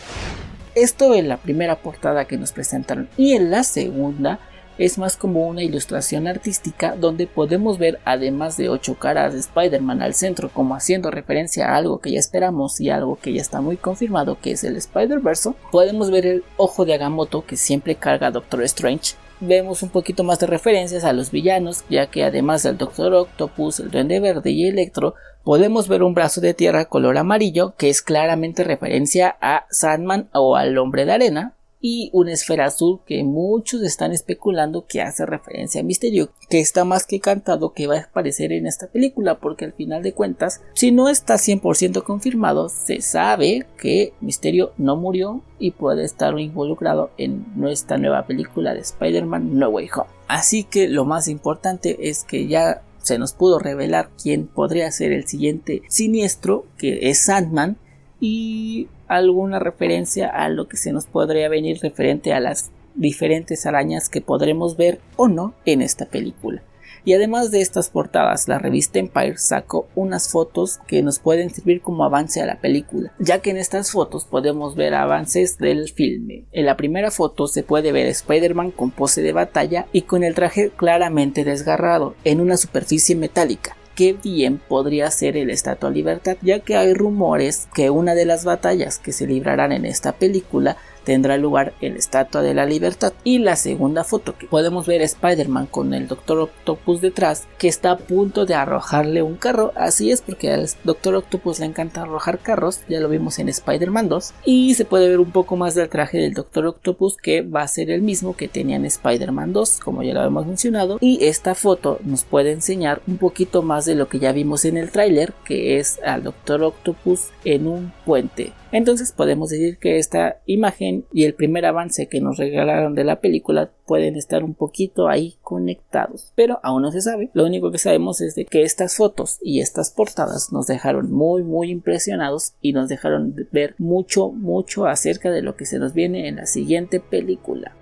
Esto 0.75 1.15
en 1.15 1.27
la 1.27 1.37
primera 1.37 1.81
portada 1.81 2.25
que 2.25 2.37
nos 2.37 2.51
presentaron 2.51 3.09
y 3.17 3.33
en 3.33 3.49
la 3.49 3.63
segunda 3.63 4.39
es 4.77 4.97
más 4.97 5.17
como 5.17 5.47
una 5.47 5.63
ilustración 5.63 6.27
artística 6.27 6.95
donde 6.95 7.27
podemos 7.27 7.77
ver 7.77 7.99
además 8.05 8.57
de 8.57 8.69
ocho 8.69 8.95
caras 8.95 9.33
de 9.33 9.39
Spider-Man 9.39 10.01
al 10.01 10.13
centro 10.13 10.49
como 10.49 10.75
haciendo 10.75 11.11
referencia 11.11 11.67
a 11.67 11.75
algo 11.75 11.99
que 11.99 12.11
ya 12.11 12.19
esperamos 12.19 12.79
y 12.79 12.89
algo 12.89 13.17
que 13.17 13.33
ya 13.33 13.41
está 13.41 13.61
muy 13.61 13.77
confirmado 13.77 14.39
que 14.39 14.51
es 14.51 14.63
el 14.63 14.77
Spider-Verse, 14.77 15.51
podemos 15.71 16.09
ver 16.09 16.25
el 16.25 16.43
ojo 16.57 16.85
de 16.85 16.93
Agamotto 16.93 17.45
que 17.45 17.57
siempre 17.57 17.95
carga 17.95 18.31
Doctor 18.31 18.63
Strange 18.63 19.15
vemos 19.41 19.83
un 19.83 19.89
poquito 19.89 20.23
más 20.23 20.39
de 20.39 20.47
referencias 20.47 21.03
a 21.03 21.13
los 21.13 21.31
villanos, 21.31 21.83
ya 21.89 22.07
que 22.07 22.23
además 22.23 22.63
del 22.63 22.77
Doctor 22.77 23.13
Octopus, 23.13 23.79
el 23.79 23.91
Duende 23.91 24.19
Verde 24.19 24.51
y 24.51 24.67
Electro, 24.67 25.15
podemos 25.43 25.87
ver 25.87 26.03
un 26.03 26.13
brazo 26.13 26.39
de 26.39 26.53
tierra 26.53 26.85
color 26.85 27.17
amarillo 27.17 27.73
que 27.77 27.89
es 27.89 28.01
claramente 28.01 28.63
referencia 28.63 29.35
a 29.41 29.65
Sandman 29.69 30.29
o 30.33 30.55
al 30.55 30.77
Hombre 30.77 31.05
de 31.05 31.13
Arena, 31.13 31.55
y 31.81 32.09
una 32.13 32.33
esfera 32.33 32.67
azul 32.67 32.99
que 33.05 33.23
muchos 33.23 33.81
están 33.81 34.11
especulando 34.11 34.85
que 34.85 35.01
hace 35.01 35.25
referencia 35.25 35.81
a 35.81 35.83
Misterio, 35.83 36.29
que 36.49 36.59
está 36.59 36.85
más 36.85 37.05
que 37.05 37.19
cantado 37.19 37.73
que 37.73 37.87
va 37.87 37.97
a 37.97 38.01
aparecer 38.01 38.51
en 38.51 38.67
esta 38.67 38.87
película, 38.87 39.39
porque 39.39 39.65
al 39.65 39.73
final 39.73 40.03
de 40.03 40.13
cuentas, 40.13 40.61
si 40.73 40.91
no 40.91 41.09
está 41.09 41.35
100% 41.35 42.03
confirmado, 42.03 42.69
se 42.69 43.01
sabe 43.01 43.65
que 43.77 44.13
Misterio 44.21 44.73
no 44.77 44.95
murió 44.95 45.41
y 45.59 45.71
puede 45.71 46.03
estar 46.03 46.37
involucrado 46.39 47.11
en 47.17 47.45
nuestra 47.55 47.97
nueva 47.97 48.25
película 48.25 48.73
de 48.73 48.81
Spider-Man 48.81 49.57
No 49.57 49.69
Way 49.69 49.89
Home. 49.95 50.09
Así 50.27 50.63
que 50.63 50.87
lo 50.87 51.05
más 51.05 51.27
importante 51.27 52.09
es 52.09 52.23
que 52.23 52.47
ya 52.47 52.83
se 53.01 53.17
nos 53.17 53.33
pudo 53.33 53.59
revelar 53.59 54.09
quién 54.21 54.47
podría 54.47 54.91
ser 54.91 55.11
el 55.11 55.27
siguiente 55.27 55.81
siniestro, 55.89 56.65
que 56.77 57.09
es 57.09 57.25
Sandman, 57.25 57.77
y 58.21 58.87
alguna 59.07 59.59
referencia 59.59 60.29
a 60.29 60.47
lo 60.47 60.69
que 60.69 60.77
se 60.77 60.93
nos 60.93 61.07
podría 61.07 61.49
venir 61.49 61.79
referente 61.81 62.31
a 62.31 62.39
las 62.39 62.71
diferentes 62.95 63.65
arañas 63.65 64.07
que 64.07 64.21
podremos 64.21 64.77
ver 64.77 64.99
o 65.17 65.27
no 65.27 65.53
en 65.65 65.81
esta 65.81 66.05
película. 66.05 66.61
Y 67.03 67.13
además 67.13 67.49
de 67.49 67.61
estas 67.61 67.89
portadas, 67.89 68.47
la 68.47 68.59
revista 68.59 68.99
Empire 68.99 69.37
sacó 69.37 69.87
unas 69.95 70.29
fotos 70.29 70.79
que 70.85 71.01
nos 71.01 71.17
pueden 71.17 71.49
servir 71.49 71.81
como 71.81 72.03
avance 72.03 72.41
a 72.41 72.45
la 72.45 72.61
película, 72.61 73.11
ya 73.17 73.39
que 73.39 73.49
en 73.49 73.57
estas 73.57 73.91
fotos 73.91 74.25
podemos 74.25 74.75
ver 74.75 74.93
avances 74.93 75.57
del 75.57 75.89
filme. 75.89 76.45
En 76.51 76.67
la 76.67 76.77
primera 76.77 77.09
foto 77.09 77.47
se 77.47 77.63
puede 77.63 77.91
ver 77.91 78.05
a 78.05 78.11
Spider-Man 78.11 78.69
con 78.69 78.91
pose 78.91 79.23
de 79.23 79.33
batalla 79.33 79.87
y 79.91 80.03
con 80.03 80.23
el 80.23 80.35
traje 80.35 80.69
claramente 80.69 81.43
desgarrado 81.43 82.13
en 82.23 82.39
una 82.39 82.55
superficie 82.55 83.15
metálica 83.15 83.75
que 84.01 84.13
bien 84.13 84.57
podría 84.57 85.11
ser 85.11 85.37
el 85.37 85.51
Estatua 85.51 85.91
Libertad, 85.91 86.35
ya 86.41 86.59
que 86.59 86.75
hay 86.75 86.95
rumores 86.95 87.67
que 87.71 87.91
una 87.91 88.15
de 88.15 88.25
las 88.25 88.45
batallas 88.45 88.97
que 88.97 89.11
se 89.11 89.27
librarán 89.27 89.71
en 89.71 89.85
esta 89.85 90.13
película 90.13 90.75
tendrá 91.03 91.37
lugar 91.37 91.73
en 91.81 91.93
la 91.93 91.99
Estatua 91.99 92.41
de 92.41 92.53
la 92.53 92.65
Libertad. 92.65 93.13
Y 93.23 93.39
la 93.39 93.55
segunda 93.55 94.03
foto 94.03 94.35
que 94.37 94.47
podemos 94.47 94.85
ver 94.85 95.01
Spider-Man 95.01 95.67
con 95.67 95.93
el 95.93 96.07
Doctor 96.07 96.39
Octopus 96.39 97.01
detrás 97.01 97.47
que 97.57 97.67
está 97.67 97.91
a 97.91 97.97
punto 97.97 98.45
de 98.45 98.55
arrojarle 98.55 99.21
un 99.21 99.35
carro. 99.35 99.71
Así 99.75 100.11
es 100.11 100.21
porque 100.21 100.51
al 100.51 100.69
Doctor 100.83 101.15
Octopus 101.15 101.59
le 101.59 101.65
encanta 101.65 102.01
arrojar 102.01 102.39
carros, 102.39 102.81
ya 102.87 102.99
lo 102.99 103.09
vimos 103.09 103.39
en 103.39 103.49
Spider-Man 103.49 104.09
2. 104.09 104.33
Y 104.45 104.73
se 104.75 104.85
puede 104.85 105.09
ver 105.09 105.19
un 105.19 105.31
poco 105.31 105.55
más 105.55 105.75
del 105.75 105.89
traje 105.89 106.17
del 106.17 106.33
Doctor 106.33 106.65
Octopus 106.67 107.17
que 107.17 107.41
va 107.41 107.61
a 107.61 107.67
ser 107.67 107.89
el 107.89 108.01
mismo 108.01 108.35
que 108.35 108.47
tenía 108.47 108.75
en 108.75 108.85
Spider-Man 108.85 109.53
2, 109.53 109.79
como 109.79 110.03
ya 110.03 110.13
lo 110.13 110.23
hemos 110.23 110.45
mencionado. 110.45 110.97
Y 111.01 111.25
esta 111.25 111.55
foto 111.55 111.99
nos 112.03 112.23
puede 112.23 112.51
enseñar 112.51 113.01
un 113.07 113.17
poquito 113.17 113.61
más 113.61 113.85
de 113.85 113.95
lo 113.95 114.07
que 114.07 114.19
ya 114.19 114.31
vimos 114.31 114.65
en 114.65 114.77
el 114.77 114.91
tráiler, 114.91 115.33
que 115.45 115.79
es 115.79 115.99
al 116.05 116.23
Doctor 116.23 116.63
Octopus 116.63 117.29
en 117.43 117.67
un 117.67 117.93
puente 118.05 118.53
entonces 118.71 119.11
podemos 119.11 119.49
decir 119.49 119.77
que 119.77 119.97
esta 119.97 120.41
imagen 120.45 121.05
y 121.11 121.25
el 121.25 121.33
primer 121.33 121.65
avance 121.65 122.07
que 122.07 122.21
nos 122.21 122.37
regalaron 122.37 122.95
de 122.95 123.03
la 123.03 123.19
película 123.19 123.71
pueden 123.85 124.15
estar 124.15 124.43
un 124.43 124.53
poquito 124.53 125.09
ahí 125.09 125.35
conectados, 125.41 126.31
pero 126.35 126.59
aún 126.63 126.81
no 126.81 126.91
se 126.91 127.01
sabe. 127.01 127.29
Lo 127.33 127.45
único 127.45 127.71
que 127.71 127.77
sabemos 127.77 128.21
es 128.21 128.35
de 128.35 128.45
que 128.45 128.63
estas 128.63 128.95
fotos 128.95 129.39
y 129.41 129.59
estas 129.59 129.91
portadas 129.91 130.53
nos 130.53 130.67
dejaron 130.67 131.11
muy 131.11 131.43
muy 131.43 131.69
impresionados 131.69 132.53
y 132.61 132.73
nos 132.73 132.87
dejaron 132.87 133.35
ver 133.51 133.75
mucho 133.77 134.29
mucho 134.29 134.85
acerca 134.85 135.31
de 135.31 135.41
lo 135.41 135.55
que 135.55 135.65
se 135.65 135.79
nos 135.79 135.93
viene 135.93 136.27
en 136.27 136.37
la 136.37 136.45
siguiente 136.45 136.99
película. 136.99 137.75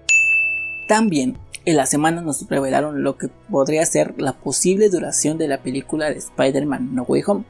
También 0.87 1.37
en 1.65 1.77
la 1.77 1.85
semana 1.85 2.21
nos 2.21 2.47
revelaron 2.49 3.03
lo 3.03 3.17
que 3.17 3.27
podría 3.49 3.85
ser 3.85 4.19
la 4.19 4.33
posible 4.33 4.89
duración 4.89 5.37
de 5.37 5.47
la 5.47 5.61
película 5.61 6.09
de 6.09 6.17
Spider-Man 6.17 6.95
No 6.95 7.03
Way 7.03 7.23
Home, 7.27 7.43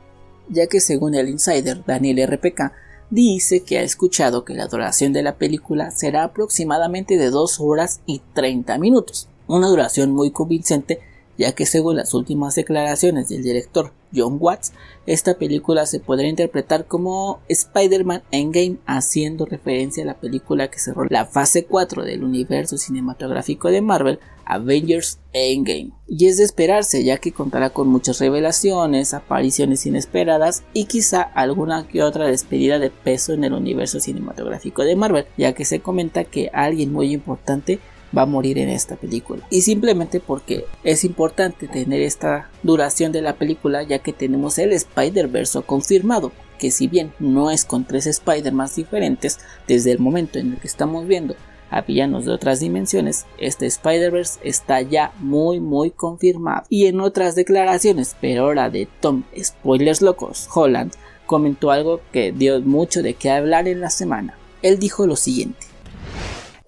ya 0.50 0.67
que 0.67 0.81
según 0.81 1.15
el 1.15 1.29
insider 1.29 1.86
Daniel 1.86 2.27
RPK 2.27 2.74
dice 3.10 3.63
que 3.63 3.78
ha 3.78 3.84
escuchado 3.84 4.46
que 4.46 4.54
la 4.54 4.68
duración 4.68 5.13
de 5.13 5.24
la 5.24 5.36
película 5.36 5.92
será 5.92 6.24
aproximadamente 6.24 7.18
de 7.18 7.30
2 7.30 7.60
horas 7.60 8.01
y 8.06 8.22
30 8.34 8.78
minutos, 8.78 9.28
una 9.48 9.68
duración 9.68 10.12
muy 10.12 10.32
convincente 10.32 11.00
ya 11.39 11.53
que 11.53 11.65
según 11.65 11.96
las 11.96 12.13
últimas 12.13 12.53
declaraciones 12.55 13.29
del 13.29 13.41
director 13.41 13.93
John 14.13 14.38
Watts, 14.41 14.74
esta 15.05 15.36
película 15.36 15.86
se 15.86 16.01
podrá 16.01 16.27
interpretar 16.27 16.86
como 16.86 17.39
Spider-Man 17.48 18.24
Endgame 18.31 18.77
haciendo 18.86 19.46
referencia 19.46 20.03
a 20.03 20.08
la 20.08 20.19
película 20.19 20.69
que 20.69 20.79
cerró 20.79 21.05
la 21.05 21.25
fase 21.25 21.63
4 21.63 22.03
del 22.03 22.25
universo 22.25 22.77
cinematográfico 22.77 23.69
de 23.69 23.81
Marvel, 23.81 24.19
Avengers 24.43 25.19
Endgame. 25.31 25.91
Y 26.08 26.27
es 26.27 26.38
de 26.38 26.43
esperarse 26.43 27.05
ya 27.05 27.19
que 27.19 27.31
contará 27.31 27.69
con 27.69 27.88
muchas 27.88 28.19
revelaciones, 28.19 29.13
apariciones 29.13 29.86
inesperadas 29.86 30.63
y 30.74 30.86
quizá 30.86 31.22
alguna 31.22 31.88
que 31.88 32.03
otra 32.03 32.27
despedida 32.27 32.79
de 32.79 32.89
peso 32.89 33.31
en 33.31 33.46
el 33.46 33.53
universo 33.53 34.01
cinematográfico 34.01 34.84
de 34.84 34.98
Marvel, 34.98 35.25
ya 35.38 35.53
que 35.53 35.63
se 35.63 35.79
comenta 35.79 36.25
que 36.25 36.50
alguien 36.51 36.91
muy 36.91 37.13
importante 37.13 37.79
va 38.16 38.24
a 38.24 38.25
morir 38.25 38.58
en 38.58 38.70
esta 38.70 38.96
película. 38.96 39.46
Y 39.50 39.62
simplemente 39.62 40.20
porque 40.20 40.66
es 40.84 41.04
importante 41.04 41.68
tener 41.68 42.01
esta 42.01 42.50
duración 42.63 43.12
de 43.12 43.22
la 43.22 43.34
película 43.34 43.84
ya 43.84 44.00
que 44.00 44.13
tenemos 44.13 44.58
el 44.58 44.72
Spider-Verse 44.74 45.62
confirmado. 45.63 46.32
Que 46.58 46.72
si 46.72 46.88
bien 46.88 47.13
no 47.20 47.51
es 47.51 47.66
con 47.66 47.86
tres 47.86 48.06
Spider 48.08 48.51
más 48.51 48.75
diferentes, 48.75 49.39
desde 49.68 49.92
el 49.92 50.00
momento 50.00 50.39
en 50.39 50.54
el 50.54 50.60
que 50.60 50.68
estamos 50.68 51.08
viendo 51.08 51.36
a 51.72 51.82
villanos 51.82 52.25
de 52.25 52.32
otras 52.32 52.60
dimensiones, 52.60 53.25
este 53.38 53.68
Spider-Verse 53.68 54.39
está 54.44 54.82
ya 54.82 55.13
muy 55.20 55.60
muy 55.60 55.92
confirmado. 55.92 56.63
Y 56.70 56.88
en 56.88 57.00
otras 57.00 57.36
declaraciones, 57.36 58.16
pero 58.20 58.44
ahora 58.44 58.70
de 58.70 58.88
Tom 59.00 59.24
Spoilers 59.42 60.01
Locos 60.01 60.50
Holland, 60.54 60.94
comentó 61.25 61.70
algo 61.70 62.01
que 62.12 62.32
dio 62.32 62.60
mucho 62.62 63.04
de 63.04 63.13
qué 63.13 63.30
hablar 63.30 63.68
en 63.68 63.82
la 63.82 63.92
semana. 63.92 64.36
Él 64.63 64.80
dijo 64.80 65.06
lo 65.06 65.16
siguiente. 65.16 65.68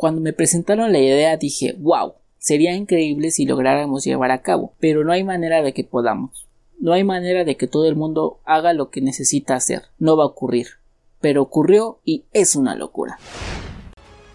Cuando 0.02 0.20
me 0.20 0.34
presentaron 0.34 0.92
la 0.92 0.98
idea 0.98 1.38
dije, 1.38 1.76
wow, 1.78 2.14
sería 2.40 2.74
increíble 2.74 3.30
si 3.30 3.46
lográramos 3.46 4.04
llevar 4.04 4.32
a 4.32 4.42
cabo, 4.42 4.74
pero 4.80 5.04
no 5.04 5.12
hay 5.12 5.24
manera 5.24 5.62
de 5.62 5.76
que 5.76 5.84
podamos. 5.84 6.48
No 6.80 6.94
hay 6.94 7.04
manera 7.04 7.44
de 7.44 7.56
que 7.56 7.68
todo 7.68 7.88
el 7.88 7.96
mundo 7.96 8.40
haga 8.44 8.74
lo 8.74 8.90
que 8.90 9.00
necesita 9.00 9.54
hacer. 9.54 9.84
No 10.00 10.18
va 10.18 10.24
a 10.24 10.26
ocurrir. 10.26 10.70
Pero 11.20 11.44
ocurrió 11.44 12.00
y 12.04 12.24
es 12.34 12.56
una 12.56 12.76
locura. 12.76 13.20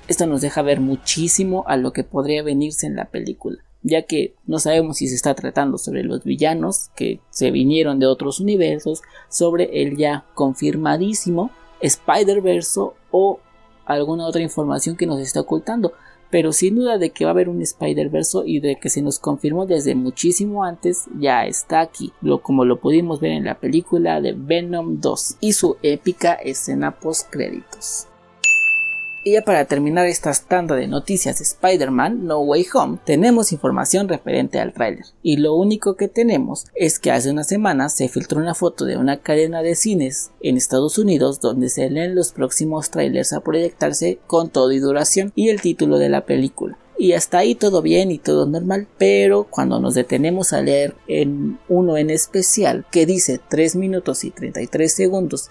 Esto 0.07 0.29
nos 0.29 0.41
deja 0.41 0.63
ver 0.63 0.79
muchísimo 0.79 1.65
a 1.67 1.77
lo 1.77 1.93
que 1.93 2.05
podría 2.05 2.45
venirse 2.45 2.87
en 2.87 2.95
la 2.95 3.07
película, 3.07 3.59
ya 3.83 4.03
que 4.03 4.37
no 4.47 4.61
sabemos 4.61 4.99
si 4.99 5.09
se 5.09 5.17
está 5.17 5.35
tratando 5.35 5.79
sobre 5.79 6.05
los 6.05 6.23
villanos 6.23 6.91
que 6.95 7.19
se 7.31 7.51
vinieron 7.51 7.99
de 7.99 8.07
otros 8.07 8.39
universos, 8.39 9.03
sobre 9.29 9.83
el 9.83 9.97
ya 9.97 10.27
confirmadísimo 10.35 11.51
Spider-Verse 11.81 12.81
o 13.11 13.41
alguna 13.87 14.27
otra 14.27 14.43
información 14.43 14.97
que 14.97 15.07
nos 15.07 15.21
está 15.21 15.41
ocultando. 15.41 15.93
Pero 16.29 16.53
sin 16.53 16.75
duda 16.75 16.99
de 16.99 17.11
que 17.11 17.25
va 17.25 17.31
a 17.31 17.33
haber 17.33 17.49
un 17.49 17.63
Spider-Verse 17.63 18.39
y 18.45 18.61
de 18.61 18.77
que 18.77 18.91
se 18.91 19.01
nos 19.01 19.19
confirmó 19.19 19.65
desde 19.65 19.95
muchísimo 19.95 20.65
antes, 20.65 21.05
ya 21.19 21.47
está 21.47 21.81
aquí, 21.81 22.13
lo, 22.21 22.43
como 22.43 22.65
lo 22.65 22.81
pudimos 22.81 23.21
ver 23.21 23.31
en 23.31 23.45
la 23.45 23.61
película 23.61 24.21
de 24.21 24.35
Venom 24.37 25.01
2 25.01 25.37
y 25.41 25.53
su 25.53 25.77
épica 25.83 26.35
escena 26.35 26.99
post 26.99 27.31
créditos. 27.31 28.09
Y 29.27 29.33
ya 29.33 29.43
para 29.43 29.65
terminar 29.65 30.07
esta 30.07 30.33
tanda 30.35 30.77
de 30.77 30.87
noticias 30.87 31.39
de 31.39 31.43
Spider-Man 31.43 32.27
No 32.27 32.39
Way 32.43 32.67
Home, 32.75 32.99
tenemos 33.05 33.51
información 33.51 34.09
referente 34.09 34.61
al 34.61 34.73
tráiler. 34.73 35.05
Y 35.21 35.39
lo 35.39 35.57
único 35.57 35.97
que 35.97 36.07
tenemos 36.07 36.67
es 36.77 37.01
que 37.01 37.11
hace 37.11 37.33
unas 37.33 37.49
semanas 37.49 37.97
se 37.97 38.09
filtró 38.09 38.39
una 38.39 38.55
foto 38.55 38.85
de 38.85 38.97
una 38.97 39.17
cadena 39.17 39.63
de 39.63 39.75
cines 39.75 40.31
en 40.43 40.57
Estados 40.57 40.97
Unidos 40.97 41.41
donde 41.41 41.71
se 41.71 41.91
leen 41.91 42.15
los 42.15 42.31
próximos 42.31 42.91
trailers 42.91 43.33
a 43.33 43.41
proyectarse 43.41 44.21
con 44.29 44.49
todo 44.49 44.71
y 44.71 44.79
duración 44.79 45.33
y 45.35 45.49
el 45.49 45.61
título 45.61 45.99
de 45.99 46.09
la 46.09 46.25
película 46.25 46.79
y 46.97 47.13
hasta 47.13 47.39
ahí 47.39 47.57
todo 47.57 47.83
bien 47.83 48.13
y 48.13 48.19
todo 48.19 48.47
normal, 48.47 48.87
pero 48.97 49.45
cuando 49.51 49.81
nos 49.81 49.95
detenemos 49.95 50.53
a 50.53 50.63
leer 50.63 50.95
en 51.09 51.59
uno 51.69 51.97
en 51.97 52.11
especial 52.11 52.87
que 52.93 53.07
dice 53.07 53.41
3 53.49 53.75
minutos 53.75 54.23
y 54.23 54.31
33 54.31 54.91
segundos 54.91 55.51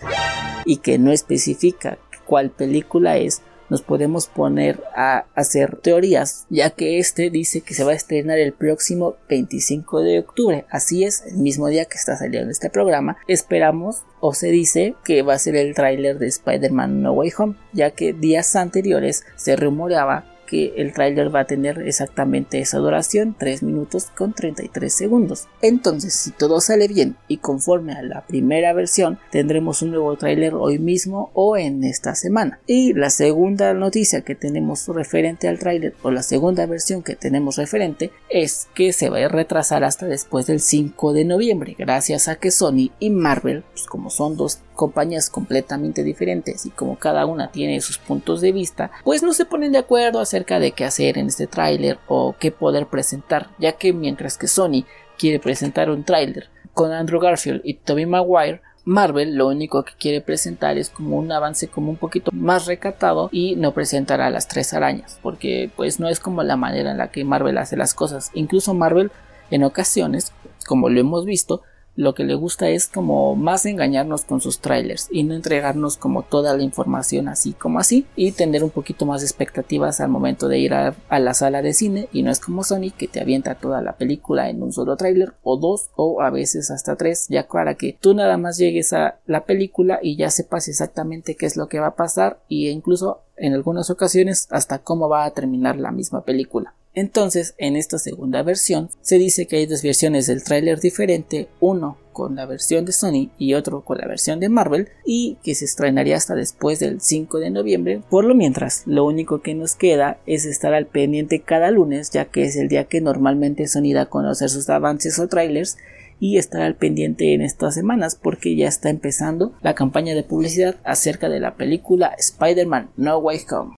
y 0.63 0.77
que 0.77 0.97
no 0.97 1.11
especifica 1.11 1.99
cuál 2.25 2.49
película 2.49 3.17
es, 3.17 3.43
nos 3.69 3.81
podemos 3.81 4.27
poner 4.27 4.83
a 4.95 5.25
hacer 5.35 5.77
teorías, 5.77 6.45
ya 6.49 6.69
que 6.69 6.99
este 6.99 7.29
dice 7.29 7.61
que 7.61 7.73
se 7.73 7.83
va 7.83 7.91
a 7.91 7.95
estrenar 7.95 8.39
el 8.39 8.53
próximo 8.53 9.15
25 9.29 10.01
de 10.01 10.19
octubre. 10.19 10.65
Así 10.69 11.03
es, 11.03 11.23
el 11.27 11.37
mismo 11.37 11.67
día 11.67 11.85
que 11.85 11.97
está 11.97 12.15
saliendo 12.15 12.51
este 12.51 12.69
programa. 12.69 13.17
Esperamos 13.27 14.03
o 14.19 14.33
se 14.33 14.47
dice 14.47 14.95
que 15.03 15.21
va 15.21 15.33
a 15.33 15.39
ser 15.39 15.55
el 15.55 15.73
tráiler 15.73 16.19
de 16.19 16.27
Spider-Man 16.27 17.01
No 17.01 17.13
Way 17.13 17.31
Home, 17.37 17.55
ya 17.73 17.91
que 17.91 18.13
días 18.13 18.55
anteriores 18.55 19.25
se 19.35 19.55
rumoreaba 19.55 20.34
que 20.45 20.73
el 20.77 20.93
tráiler 20.93 21.33
va 21.33 21.41
a 21.41 21.45
tener 21.45 21.79
exactamente 21.79 22.59
esa 22.59 22.77
duración, 22.77 23.35
3 23.37 23.63
minutos 23.63 24.07
con 24.15 24.33
33 24.33 24.93
segundos. 24.93 25.47
Entonces, 25.61 26.13
si 26.13 26.31
todo 26.31 26.61
sale 26.61 26.87
bien 26.87 27.15
y 27.27 27.37
conforme 27.37 27.93
a 27.93 28.01
la 28.01 28.25
primera 28.25 28.73
versión, 28.73 29.19
tendremos 29.31 29.81
un 29.81 29.91
nuevo 29.91 30.15
tráiler 30.17 30.53
hoy 30.53 30.79
mismo 30.79 31.31
o 31.33 31.57
en 31.57 31.83
esta 31.83 32.15
semana. 32.15 32.59
Y 32.67 32.93
la 32.93 33.09
segunda 33.09 33.73
noticia 33.73 34.21
que 34.21 34.35
tenemos 34.35 34.87
referente 34.87 35.47
al 35.47 35.59
tráiler 35.59 35.95
o 36.03 36.11
la 36.11 36.23
segunda 36.23 36.65
versión 36.65 37.03
que 37.03 37.15
tenemos 37.15 37.57
referente 37.57 38.11
es 38.29 38.67
que 38.73 38.93
se 38.93 39.09
va 39.09 39.19
a 39.19 39.27
retrasar 39.27 39.83
hasta 39.83 40.05
después 40.05 40.47
del 40.47 40.59
5 40.59 41.13
de 41.13 41.25
noviembre, 41.25 41.75
gracias 41.77 42.27
a 42.27 42.35
que 42.35 42.51
Sony 42.51 42.91
y 42.99 43.09
Marvel, 43.09 43.63
pues 43.71 43.85
como 43.85 44.09
son 44.09 44.37
dos 44.37 44.59
compañías 44.75 45.29
completamente 45.29 46.03
diferentes 46.03 46.65
y 46.65 46.69
como 46.69 46.97
cada 46.97 47.25
una 47.25 47.51
tiene 47.51 47.81
sus 47.81 47.97
puntos 47.97 48.41
de 48.41 48.51
vista, 48.51 48.91
pues 49.03 49.23
no 49.23 49.33
se 49.33 49.45
ponen 49.45 49.71
de 49.71 49.79
acuerdo 49.79 50.19
acerca 50.19 50.59
de 50.59 50.71
qué 50.71 50.85
hacer 50.85 51.17
en 51.17 51.27
este 51.27 51.47
tráiler 51.47 51.97
o 52.07 52.35
qué 52.39 52.51
poder 52.51 52.87
presentar, 52.87 53.49
ya 53.57 53.73
que 53.73 53.93
mientras 53.93 54.37
que 54.37 54.47
Sony 54.47 54.85
quiere 55.17 55.39
presentar 55.39 55.89
un 55.89 56.03
tráiler 56.03 56.49
con 56.73 56.91
Andrew 56.91 57.19
Garfield 57.19 57.61
y 57.63 57.75
Tobey 57.75 58.05
Maguire, 58.05 58.61
Marvel 58.85 59.35
lo 59.35 59.47
único 59.47 59.83
que 59.83 59.93
quiere 59.99 60.21
presentar 60.21 60.77
es 60.77 60.89
como 60.89 61.17
un 61.17 61.31
avance 61.31 61.67
como 61.67 61.89
un 61.89 61.97
poquito 61.97 62.31
más 62.31 62.67
recatado 62.67 63.29
y 63.31 63.55
no 63.55 63.73
presentará 63.73 64.29
las 64.29 64.47
tres 64.47 64.73
arañas 64.73 65.19
porque 65.23 65.71
pues 65.75 65.99
no 65.99 66.07
es 66.07 66.19
como 66.19 66.43
la 66.43 66.55
manera 66.55 66.91
en 66.91 66.99
la 66.99 67.09
que 67.09 67.23
Marvel 67.23 67.57
hace 67.57 67.75
las 67.75 67.95
cosas. 67.95 68.29
Incluso 68.35 68.75
Marvel 68.75 69.11
en 69.49 69.63
ocasiones 69.63 70.31
como 70.67 70.89
lo 70.89 70.99
hemos 70.99 71.25
visto 71.25 71.63
lo 71.95 72.13
que 72.13 72.23
le 72.23 72.35
gusta 72.35 72.69
es 72.69 72.87
como 72.87 73.35
más 73.35 73.65
engañarnos 73.65 74.25
con 74.25 74.41
sus 74.41 74.59
trailers 74.59 75.07
y 75.11 75.23
no 75.23 75.33
entregarnos 75.33 75.97
como 75.97 76.23
toda 76.23 76.55
la 76.55 76.63
información 76.63 77.27
así 77.27 77.53
como 77.53 77.79
así 77.79 78.05
y 78.15 78.31
tener 78.31 78.63
un 78.63 78.69
poquito 78.69 79.05
más 79.05 79.21
de 79.21 79.27
expectativas 79.27 80.01
al 80.01 80.09
momento 80.09 80.47
de 80.47 80.59
ir 80.59 80.73
a, 80.73 80.95
la 81.09 81.33
sala 81.33 81.61
de 81.61 81.73
cine 81.73 82.09
y 82.11 82.23
no 82.23 82.31
es 82.31 82.39
como 82.39 82.63
Sony 82.63 82.91
que 82.95 83.07
te 83.07 83.21
avienta 83.21 83.55
toda 83.55 83.81
la 83.81 83.93
película 83.93 84.49
en 84.49 84.61
un 84.61 84.73
solo 84.73 84.97
trailer 84.97 85.33
o 85.43 85.57
dos 85.57 85.89
o 85.95 86.21
a 86.21 86.29
veces 86.29 86.71
hasta 86.71 86.95
tres 86.95 87.27
ya 87.29 87.47
para 87.47 87.75
que 87.75 87.97
tú 87.99 88.13
nada 88.13 88.37
más 88.37 88.57
llegues 88.57 88.93
a 88.93 89.19
la 89.25 89.45
película 89.45 89.99
y 90.01 90.17
ya 90.17 90.29
sepas 90.29 90.67
exactamente 90.67 91.35
qué 91.35 91.45
es 91.45 91.55
lo 91.55 91.67
que 91.67 91.79
va 91.79 91.87
a 91.87 91.95
pasar 91.95 92.39
y 92.49 92.69
incluso 92.69 93.21
en 93.37 93.53
algunas 93.53 93.89
ocasiones 93.89 94.47
hasta 94.51 94.79
cómo 94.79 95.09
va 95.09 95.25
a 95.25 95.31
terminar 95.31 95.77
la 95.77 95.91
misma 95.91 96.23
película. 96.23 96.73
Entonces, 96.95 97.53
en 97.57 97.75
esta 97.75 97.99
segunda 97.99 98.41
versión, 98.41 98.89
se 99.01 99.17
dice 99.17 99.45
que 99.45 99.57
hay 99.57 99.65
dos 99.65 99.83
versiones 99.83 100.27
del 100.27 100.43
tráiler 100.43 100.79
diferente, 100.79 101.49
uno 101.59 101.97
con 102.13 102.37
la 102.37 102.45
versión 102.45 102.85
de 102.85 102.93
Sony 102.93 103.29
y 103.37 103.55
otro 103.55 103.81
con 103.81 103.97
la 103.97 104.07
versión 104.07 104.39
de 104.39 104.47
Marvel, 104.47 104.87
y 105.05 105.37
que 105.43 105.53
se 105.53 105.65
estrenaría 105.65 106.15
hasta 106.15 106.33
después 106.33 106.79
del 106.79 107.01
5 107.01 107.39
de 107.39 107.49
noviembre. 107.49 108.01
Por 108.09 108.23
lo 108.23 108.33
mientras, 108.33 108.83
lo 108.85 109.05
único 109.05 109.41
que 109.41 109.53
nos 109.53 109.75
queda 109.75 110.17
es 110.25 110.45
estar 110.45 110.73
al 110.73 110.87
pendiente 110.87 111.41
cada 111.41 111.69
lunes, 111.71 112.11
ya 112.11 112.25
que 112.25 112.43
es 112.43 112.55
el 112.55 112.69
día 112.69 112.85
que 112.85 113.01
normalmente 113.01 113.67
Sony 113.67 113.93
da 113.93 114.03
a 114.03 114.09
conocer 114.09 114.49
sus 114.49 114.69
avances 114.69 115.19
o 115.19 115.27
trailers, 115.27 115.77
y 116.17 116.37
estar 116.37 116.61
al 116.61 116.75
pendiente 116.75 117.33
en 117.33 117.41
estas 117.41 117.75
semanas 117.75 118.15
porque 118.15 118.55
ya 118.55 118.69
está 118.69 118.89
empezando 118.89 119.53
la 119.61 119.75
campaña 119.75 120.15
de 120.15 120.23
publicidad 120.23 120.77
acerca 120.85 121.27
de 121.27 121.41
la 121.41 121.55
película 121.55 122.15
Spider-Man 122.17 122.91
No 122.95 123.17
Way 123.17 123.41
Home. 123.51 123.75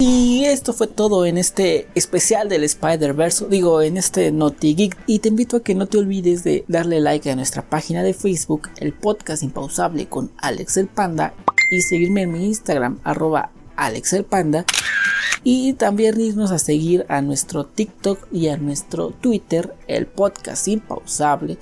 Y 0.00 0.44
esto 0.44 0.72
fue 0.72 0.86
todo 0.86 1.26
en 1.26 1.38
este 1.38 1.88
especial 1.96 2.48
del 2.48 2.62
Spider-Verse, 2.62 3.46
digo, 3.48 3.82
en 3.82 3.96
este 3.96 4.30
Naughty 4.30 4.74
Geek. 4.76 4.96
Y 5.06 5.18
te 5.18 5.28
invito 5.28 5.56
a 5.56 5.62
que 5.62 5.74
no 5.74 5.86
te 5.86 5.98
olvides 5.98 6.44
de 6.44 6.64
darle 6.68 7.00
like 7.00 7.28
a 7.28 7.34
nuestra 7.34 7.68
página 7.68 8.04
de 8.04 8.14
Facebook, 8.14 8.68
el 8.78 8.92
podcast 8.92 9.42
impausable 9.42 10.06
con 10.06 10.30
Alex 10.38 10.76
el 10.76 10.86
Panda, 10.86 11.34
y 11.72 11.80
seguirme 11.82 12.22
en 12.22 12.32
mi 12.32 12.46
Instagram, 12.46 13.00
arroba 13.02 13.50
Alex 13.74 14.12
el 14.12 14.24
Panda 14.24 14.64
y 15.50 15.72
también 15.72 16.20
irnos 16.20 16.50
a 16.50 16.58
seguir 16.58 17.06
a 17.08 17.22
nuestro 17.22 17.64
TikTok 17.64 18.18
y 18.30 18.48
a 18.48 18.58
nuestro 18.58 19.12
Twitter, 19.12 19.72
el 19.86 20.06
podcast 20.06 20.68
impausable, 20.68 21.56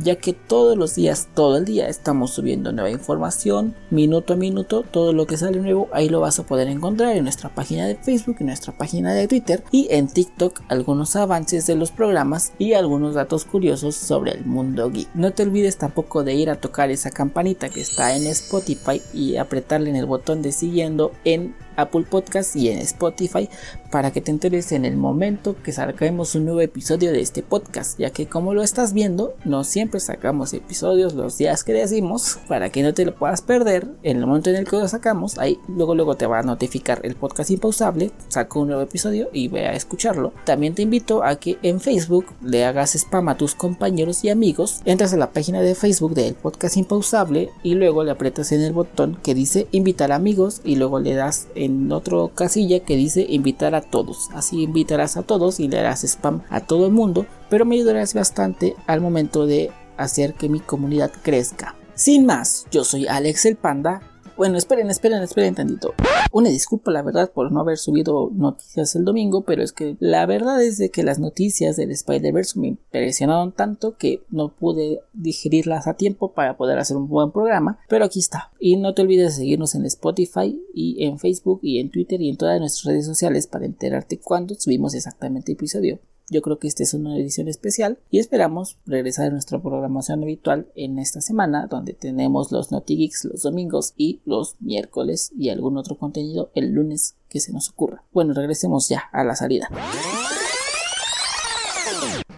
ya 0.00 0.14
que 0.14 0.32
todos 0.32 0.78
los 0.78 0.94
días, 0.94 1.26
todo 1.34 1.56
el 1.56 1.64
día 1.64 1.88
estamos 1.88 2.30
subiendo 2.30 2.70
nueva 2.70 2.92
información, 2.92 3.74
minuto 3.90 4.34
a 4.34 4.36
minuto, 4.36 4.84
todo 4.88 5.12
lo 5.12 5.26
que 5.26 5.36
sale 5.36 5.58
nuevo, 5.58 5.88
ahí 5.92 6.08
lo 6.08 6.20
vas 6.20 6.38
a 6.38 6.46
poder 6.46 6.68
encontrar 6.68 7.16
en 7.16 7.24
nuestra 7.24 7.52
página 7.52 7.84
de 7.88 7.96
Facebook, 7.96 8.36
en 8.38 8.46
nuestra 8.46 8.78
página 8.78 9.12
de 9.12 9.26
Twitter 9.26 9.64
y 9.72 9.88
en 9.90 10.06
TikTok 10.06 10.60
algunos 10.68 11.16
avances 11.16 11.66
de 11.66 11.74
los 11.74 11.90
programas 11.90 12.52
y 12.60 12.74
algunos 12.74 13.14
datos 13.14 13.44
curiosos 13.44 13.96
sobre 13.96 14.34
el 14.34 14.44
mundo 14.44 14.88
geek. 14.88 15.12
No 15.16 15.32
te 15.32 15.42
olvides 15.42 15.78
tampoco 15.78 16.22
de 16.22 16.34
ir 16.34 16.48
a 16.48 16.60
tocar 16.60 16.92
esa 16.92 17.10
campanita 17.10 17.70
que 17.70 17.80
está 17.80 18.14
en 18.14 18.24
Spotify 18.28 19.02
y 19.12 19.34
apretarle 19.34 19.90
en 19.90 19.96
el 19.96 20.06
botón 20.06 20.42
de 20.42 20.52
siguiendo 20.52 21.10
en 21.24 21.56
Apple 21.76 22.06
Podcast 22.08 22.56
y 22.56 22.68
en 22.68 22.78
Spotify 22.78 23.48
para 23.90 24.10
que 24.10 24.20
te 24.20 24.30
enteres 24.30 24.72
en 24.72 24.84
el 24.84 24.96
momento 24.96 25.54
que 25.62 25.70
saquemos 25.70 26.34
un 26.34 26.46
nuevo 26.46 26.60
episodio 26.62 27.12
de 27.12 27.20
este 27.20 27.42
podcast, 27.42 27.98
ya 27.98 28.10
que 28.10 28.26
como 28.26 28.54
lo 28.54 28.62
estás 28.62 28.94
viendo, 28.94 29.34
no 29.44 29.64
siempre 29.64 30.00
sacamos 30.00 30.54
episodios 30.54 31.12
los 31.14 31.36
días 31.36 31.62
que 31.62 31.74
decimos 31.74 32.38
para 32.48 32.70
que 32.70 32.82
no 32.82 32.94
te 32.94 33.04
lo 33.04 33.14
puedas 33.14 33.42
perder 33.42 33.86
en 34.02 34.16
el 34.16 34.26
momento 34.26 34.50
en 34.50 34.56
el 34.56 34.66
que 34.66 34.76
lo 34.76 34.88
sacamos, 34.88 35.38
ahí 35.38 35.58
luego 35.68 35.94
luego 35.94 36.16
te 36.16 36.26
va 36.26 36.38
a 36.38 36.42
notificar 36.42 37.00
el 37.04 37.14
podcast 37.16 37.50
impausable, 37.50 38.10
saco 38.28 38.60
un 38.60 38.68
nuevo 38.68 38.82
episodio 38.82 39.28
y 39.32 39.48
ve 39.48 39.66
a 39.66 39.74
escucharlo. 39.74 40.32
También 40.44 40.74
te 40.74 40.82
invito 40.82 41.22
a 41.22 41.36
que 41.36 41.58
en 41.62 41.80
Facebook 41.80 42.26
le 42.42 42.64
hagas 42.64 42.94
spam 42.94 43.28
a 43.28 43.36
tus 43.36 43.54
compañeros 43.54 44.24
y 44.24 44.30
amigos, 44.30 44.80
entras 44.86 45.12
a 45.12 45.18
la 45.18 45.32
página 45.32 45.60
de 45.60 45.74
Facebook 45.74 46.14
del 46.14 46.34
podcast 46.34 46.76
impausable 46.76 47.50
y 47.62 47.74
luego 47.74 48.04
le 48.04 48.10
aprietas 48.10 48.52
en 48.52 48.62
el 48.62 48.72
botón 48.72 49.18
que 49.22 49.34
dice 49.34 49.66
invitar 49.70 50.12
amigos 50.12 50.62
y 50.64 50.76
luego 50.76 50.98
le 50.98 51.14
das 51.14 51.48
en 51.64 51.90
otro 51.92 52.32
casilla 52.34 52.80
que 52.80 52.96
dice 52.96 53.26
invitar 53.28 53.74
a 53.74 53.80
todos. 53.82 54.28
Así 54.34 54.62
invitarás 54.62 55.16
a 55.16 55.22
todos 55.22 55.60
y 55.60 55.68
le 55.68 55.78
harás 55.78 56.04
spam 56.04 56.42
a 56.50 56.60
todo 56.60 56.86
el 56.86 56.92
mundo, 56.92 57.26
pero 57.48 57.64
me 57.64 57.76
ayudarás 57.76 58.14
bastante 58.14 58.74
al 58.86 59.00
momento 59.00 59.46
de 59.46 59.70
hacer 59.96 60.34
que 60.34 60.48
mi 60.48 60.60
comunidad 60.60 61.12
crezca. 61.22 61.74
Sin 61.94 62.26
más, 62.26 62.66
yo 62.70 62.84
soy 62.84 63.06
Alex 63.06 63.44
el 63.46 63.56
Panda 63.56 64.00
bueno, 64.36 64.56
esperen, 64.56 64.90
esperen, 64.90 65.22
esperen 65.22 65.54
tantito. 65.54 65.94
Una 66.32 66.48
disculpa, 66.48 66.90
la 66.90 67.02
verdad, 67.02 67.30
por 67.30 67.52
no 67.52 67.60
haber 67.60 67.76
subido 67.76 68.30
noticias 68.32 68.96
el 68.96 69.04
domingo, 69.04 69.42
pero 69.42 69.62
es 69.62 69.72
que 69.72 69.96
la 70.00 70.24
verdad 70.24 70.62
es 70.62 70.78
de 70.78 70.90
que 70.90 71.02
las 71.02 71.18
noticias 71.18 71.76
del 71.76 71.90
Spider-Verse 71.90 72.58
me 72.58 72.68
impresionaron 72.68 73.52
tanto 73.52 73.96
que 73.98 74.22
no 74.30 74.48
pude 74.48 75.00
digerirlas 75.12 75.86
a 75.86 75.94
tiempo 75.94 76.32
para 76.32 76.56
poder 76.56 76.78
hacer 76.78 76.96
un 76.96 77.08
buen 77.08 77.32
programa, 77.32 77.78
pero 77.88 78.06
aquí 78.06 78.18
está. 78.18 78.50
Y 78.58 78.76
no 78.76 78.94
te 78.94 79.02
olvides 79.02 79.36
de 79.36 79.42
seguirnos 79.42 79.74
en 79.74 79.84
Spotify 79.84 80.58
y 80.74 81.04
en 81.04 81.18
Facebook 81.18 81.60
y 81.62 81.80
en 81.80 81.90
Twitter 81.90 82.20
y 82.22 82.30
en 82.30 82.38
todas 82.38 82.58
nuestras 82.58 82.86
redes 82.86 83.06
sociales 83.06 83.46
para 83.46 83.66
enterarte 83.66 84.18
cuando 84.18 84.54
subimos 84.54 84.94
exactamente 84.94 85.52
el 85.52 85.56
episodio. 85.56 86.00
Yo 86.30 86.42
creo 86.42 86.58
que 86.58 86.68
esta 86.68 86.82
es 86.82 86.94
una 86.94 87.16
edición 87.18 87.48
especial 87.48 87.98
y 88.10 88.18
esperamos 88.18 88.78
regresar 88.86 89.26
a 89.26 89.30
nuestra 89.30 89.60
programación 89.60 90.22
habitual 90.22 90.68
en 90.74 90.98
esta 90.98 91.20
semana 91.20 91.66
donde 91.66 91.92
tenemos 91.92 92.52
los 92.52 92.70
NotiGeeks 92.72 93.24
los 93.24 93.42
domingos 93.42 93.94
y 93.96 94.20
los 94.24 94.56
miércoles 94.60 95.32
y 95.36 95.50
algún 95.50 95.76
otro 95.76 95.96
contenido 95.98 96.50
el 96.54 96.72
lunes 96.72 97.16
que 97.28 97.40
se 97.40 97.52
nos 97.52 97.70
ocurra. 97.70 98.04
Bueno, 98.12 98.34
regresemos 98.34 98.88
ya 98.88 99.04
a 99.12 99.24
la 99.24 99.34
salida. 99.34 99.68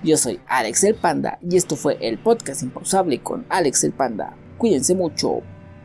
Yo 0.03 0.18
soy 0.18 0.38
Alex 0.47 0.85
el 0.85 0.94
Panda 0.94 1.38
y 1.40 1.57
esto 1.57 1.77
fue 1.77 1.97
el 2.01 2.18
podcast 2.18 2.62
impausable 2.62 3.23
con 3.23 3.47
Alex 3.49 3.85
el 3.85 3.92
Panda. 3.92 4.37
Cuídense 4.59 4.94
mucho. 4.94 5.40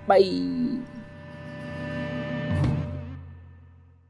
Bye. 0.07 0.98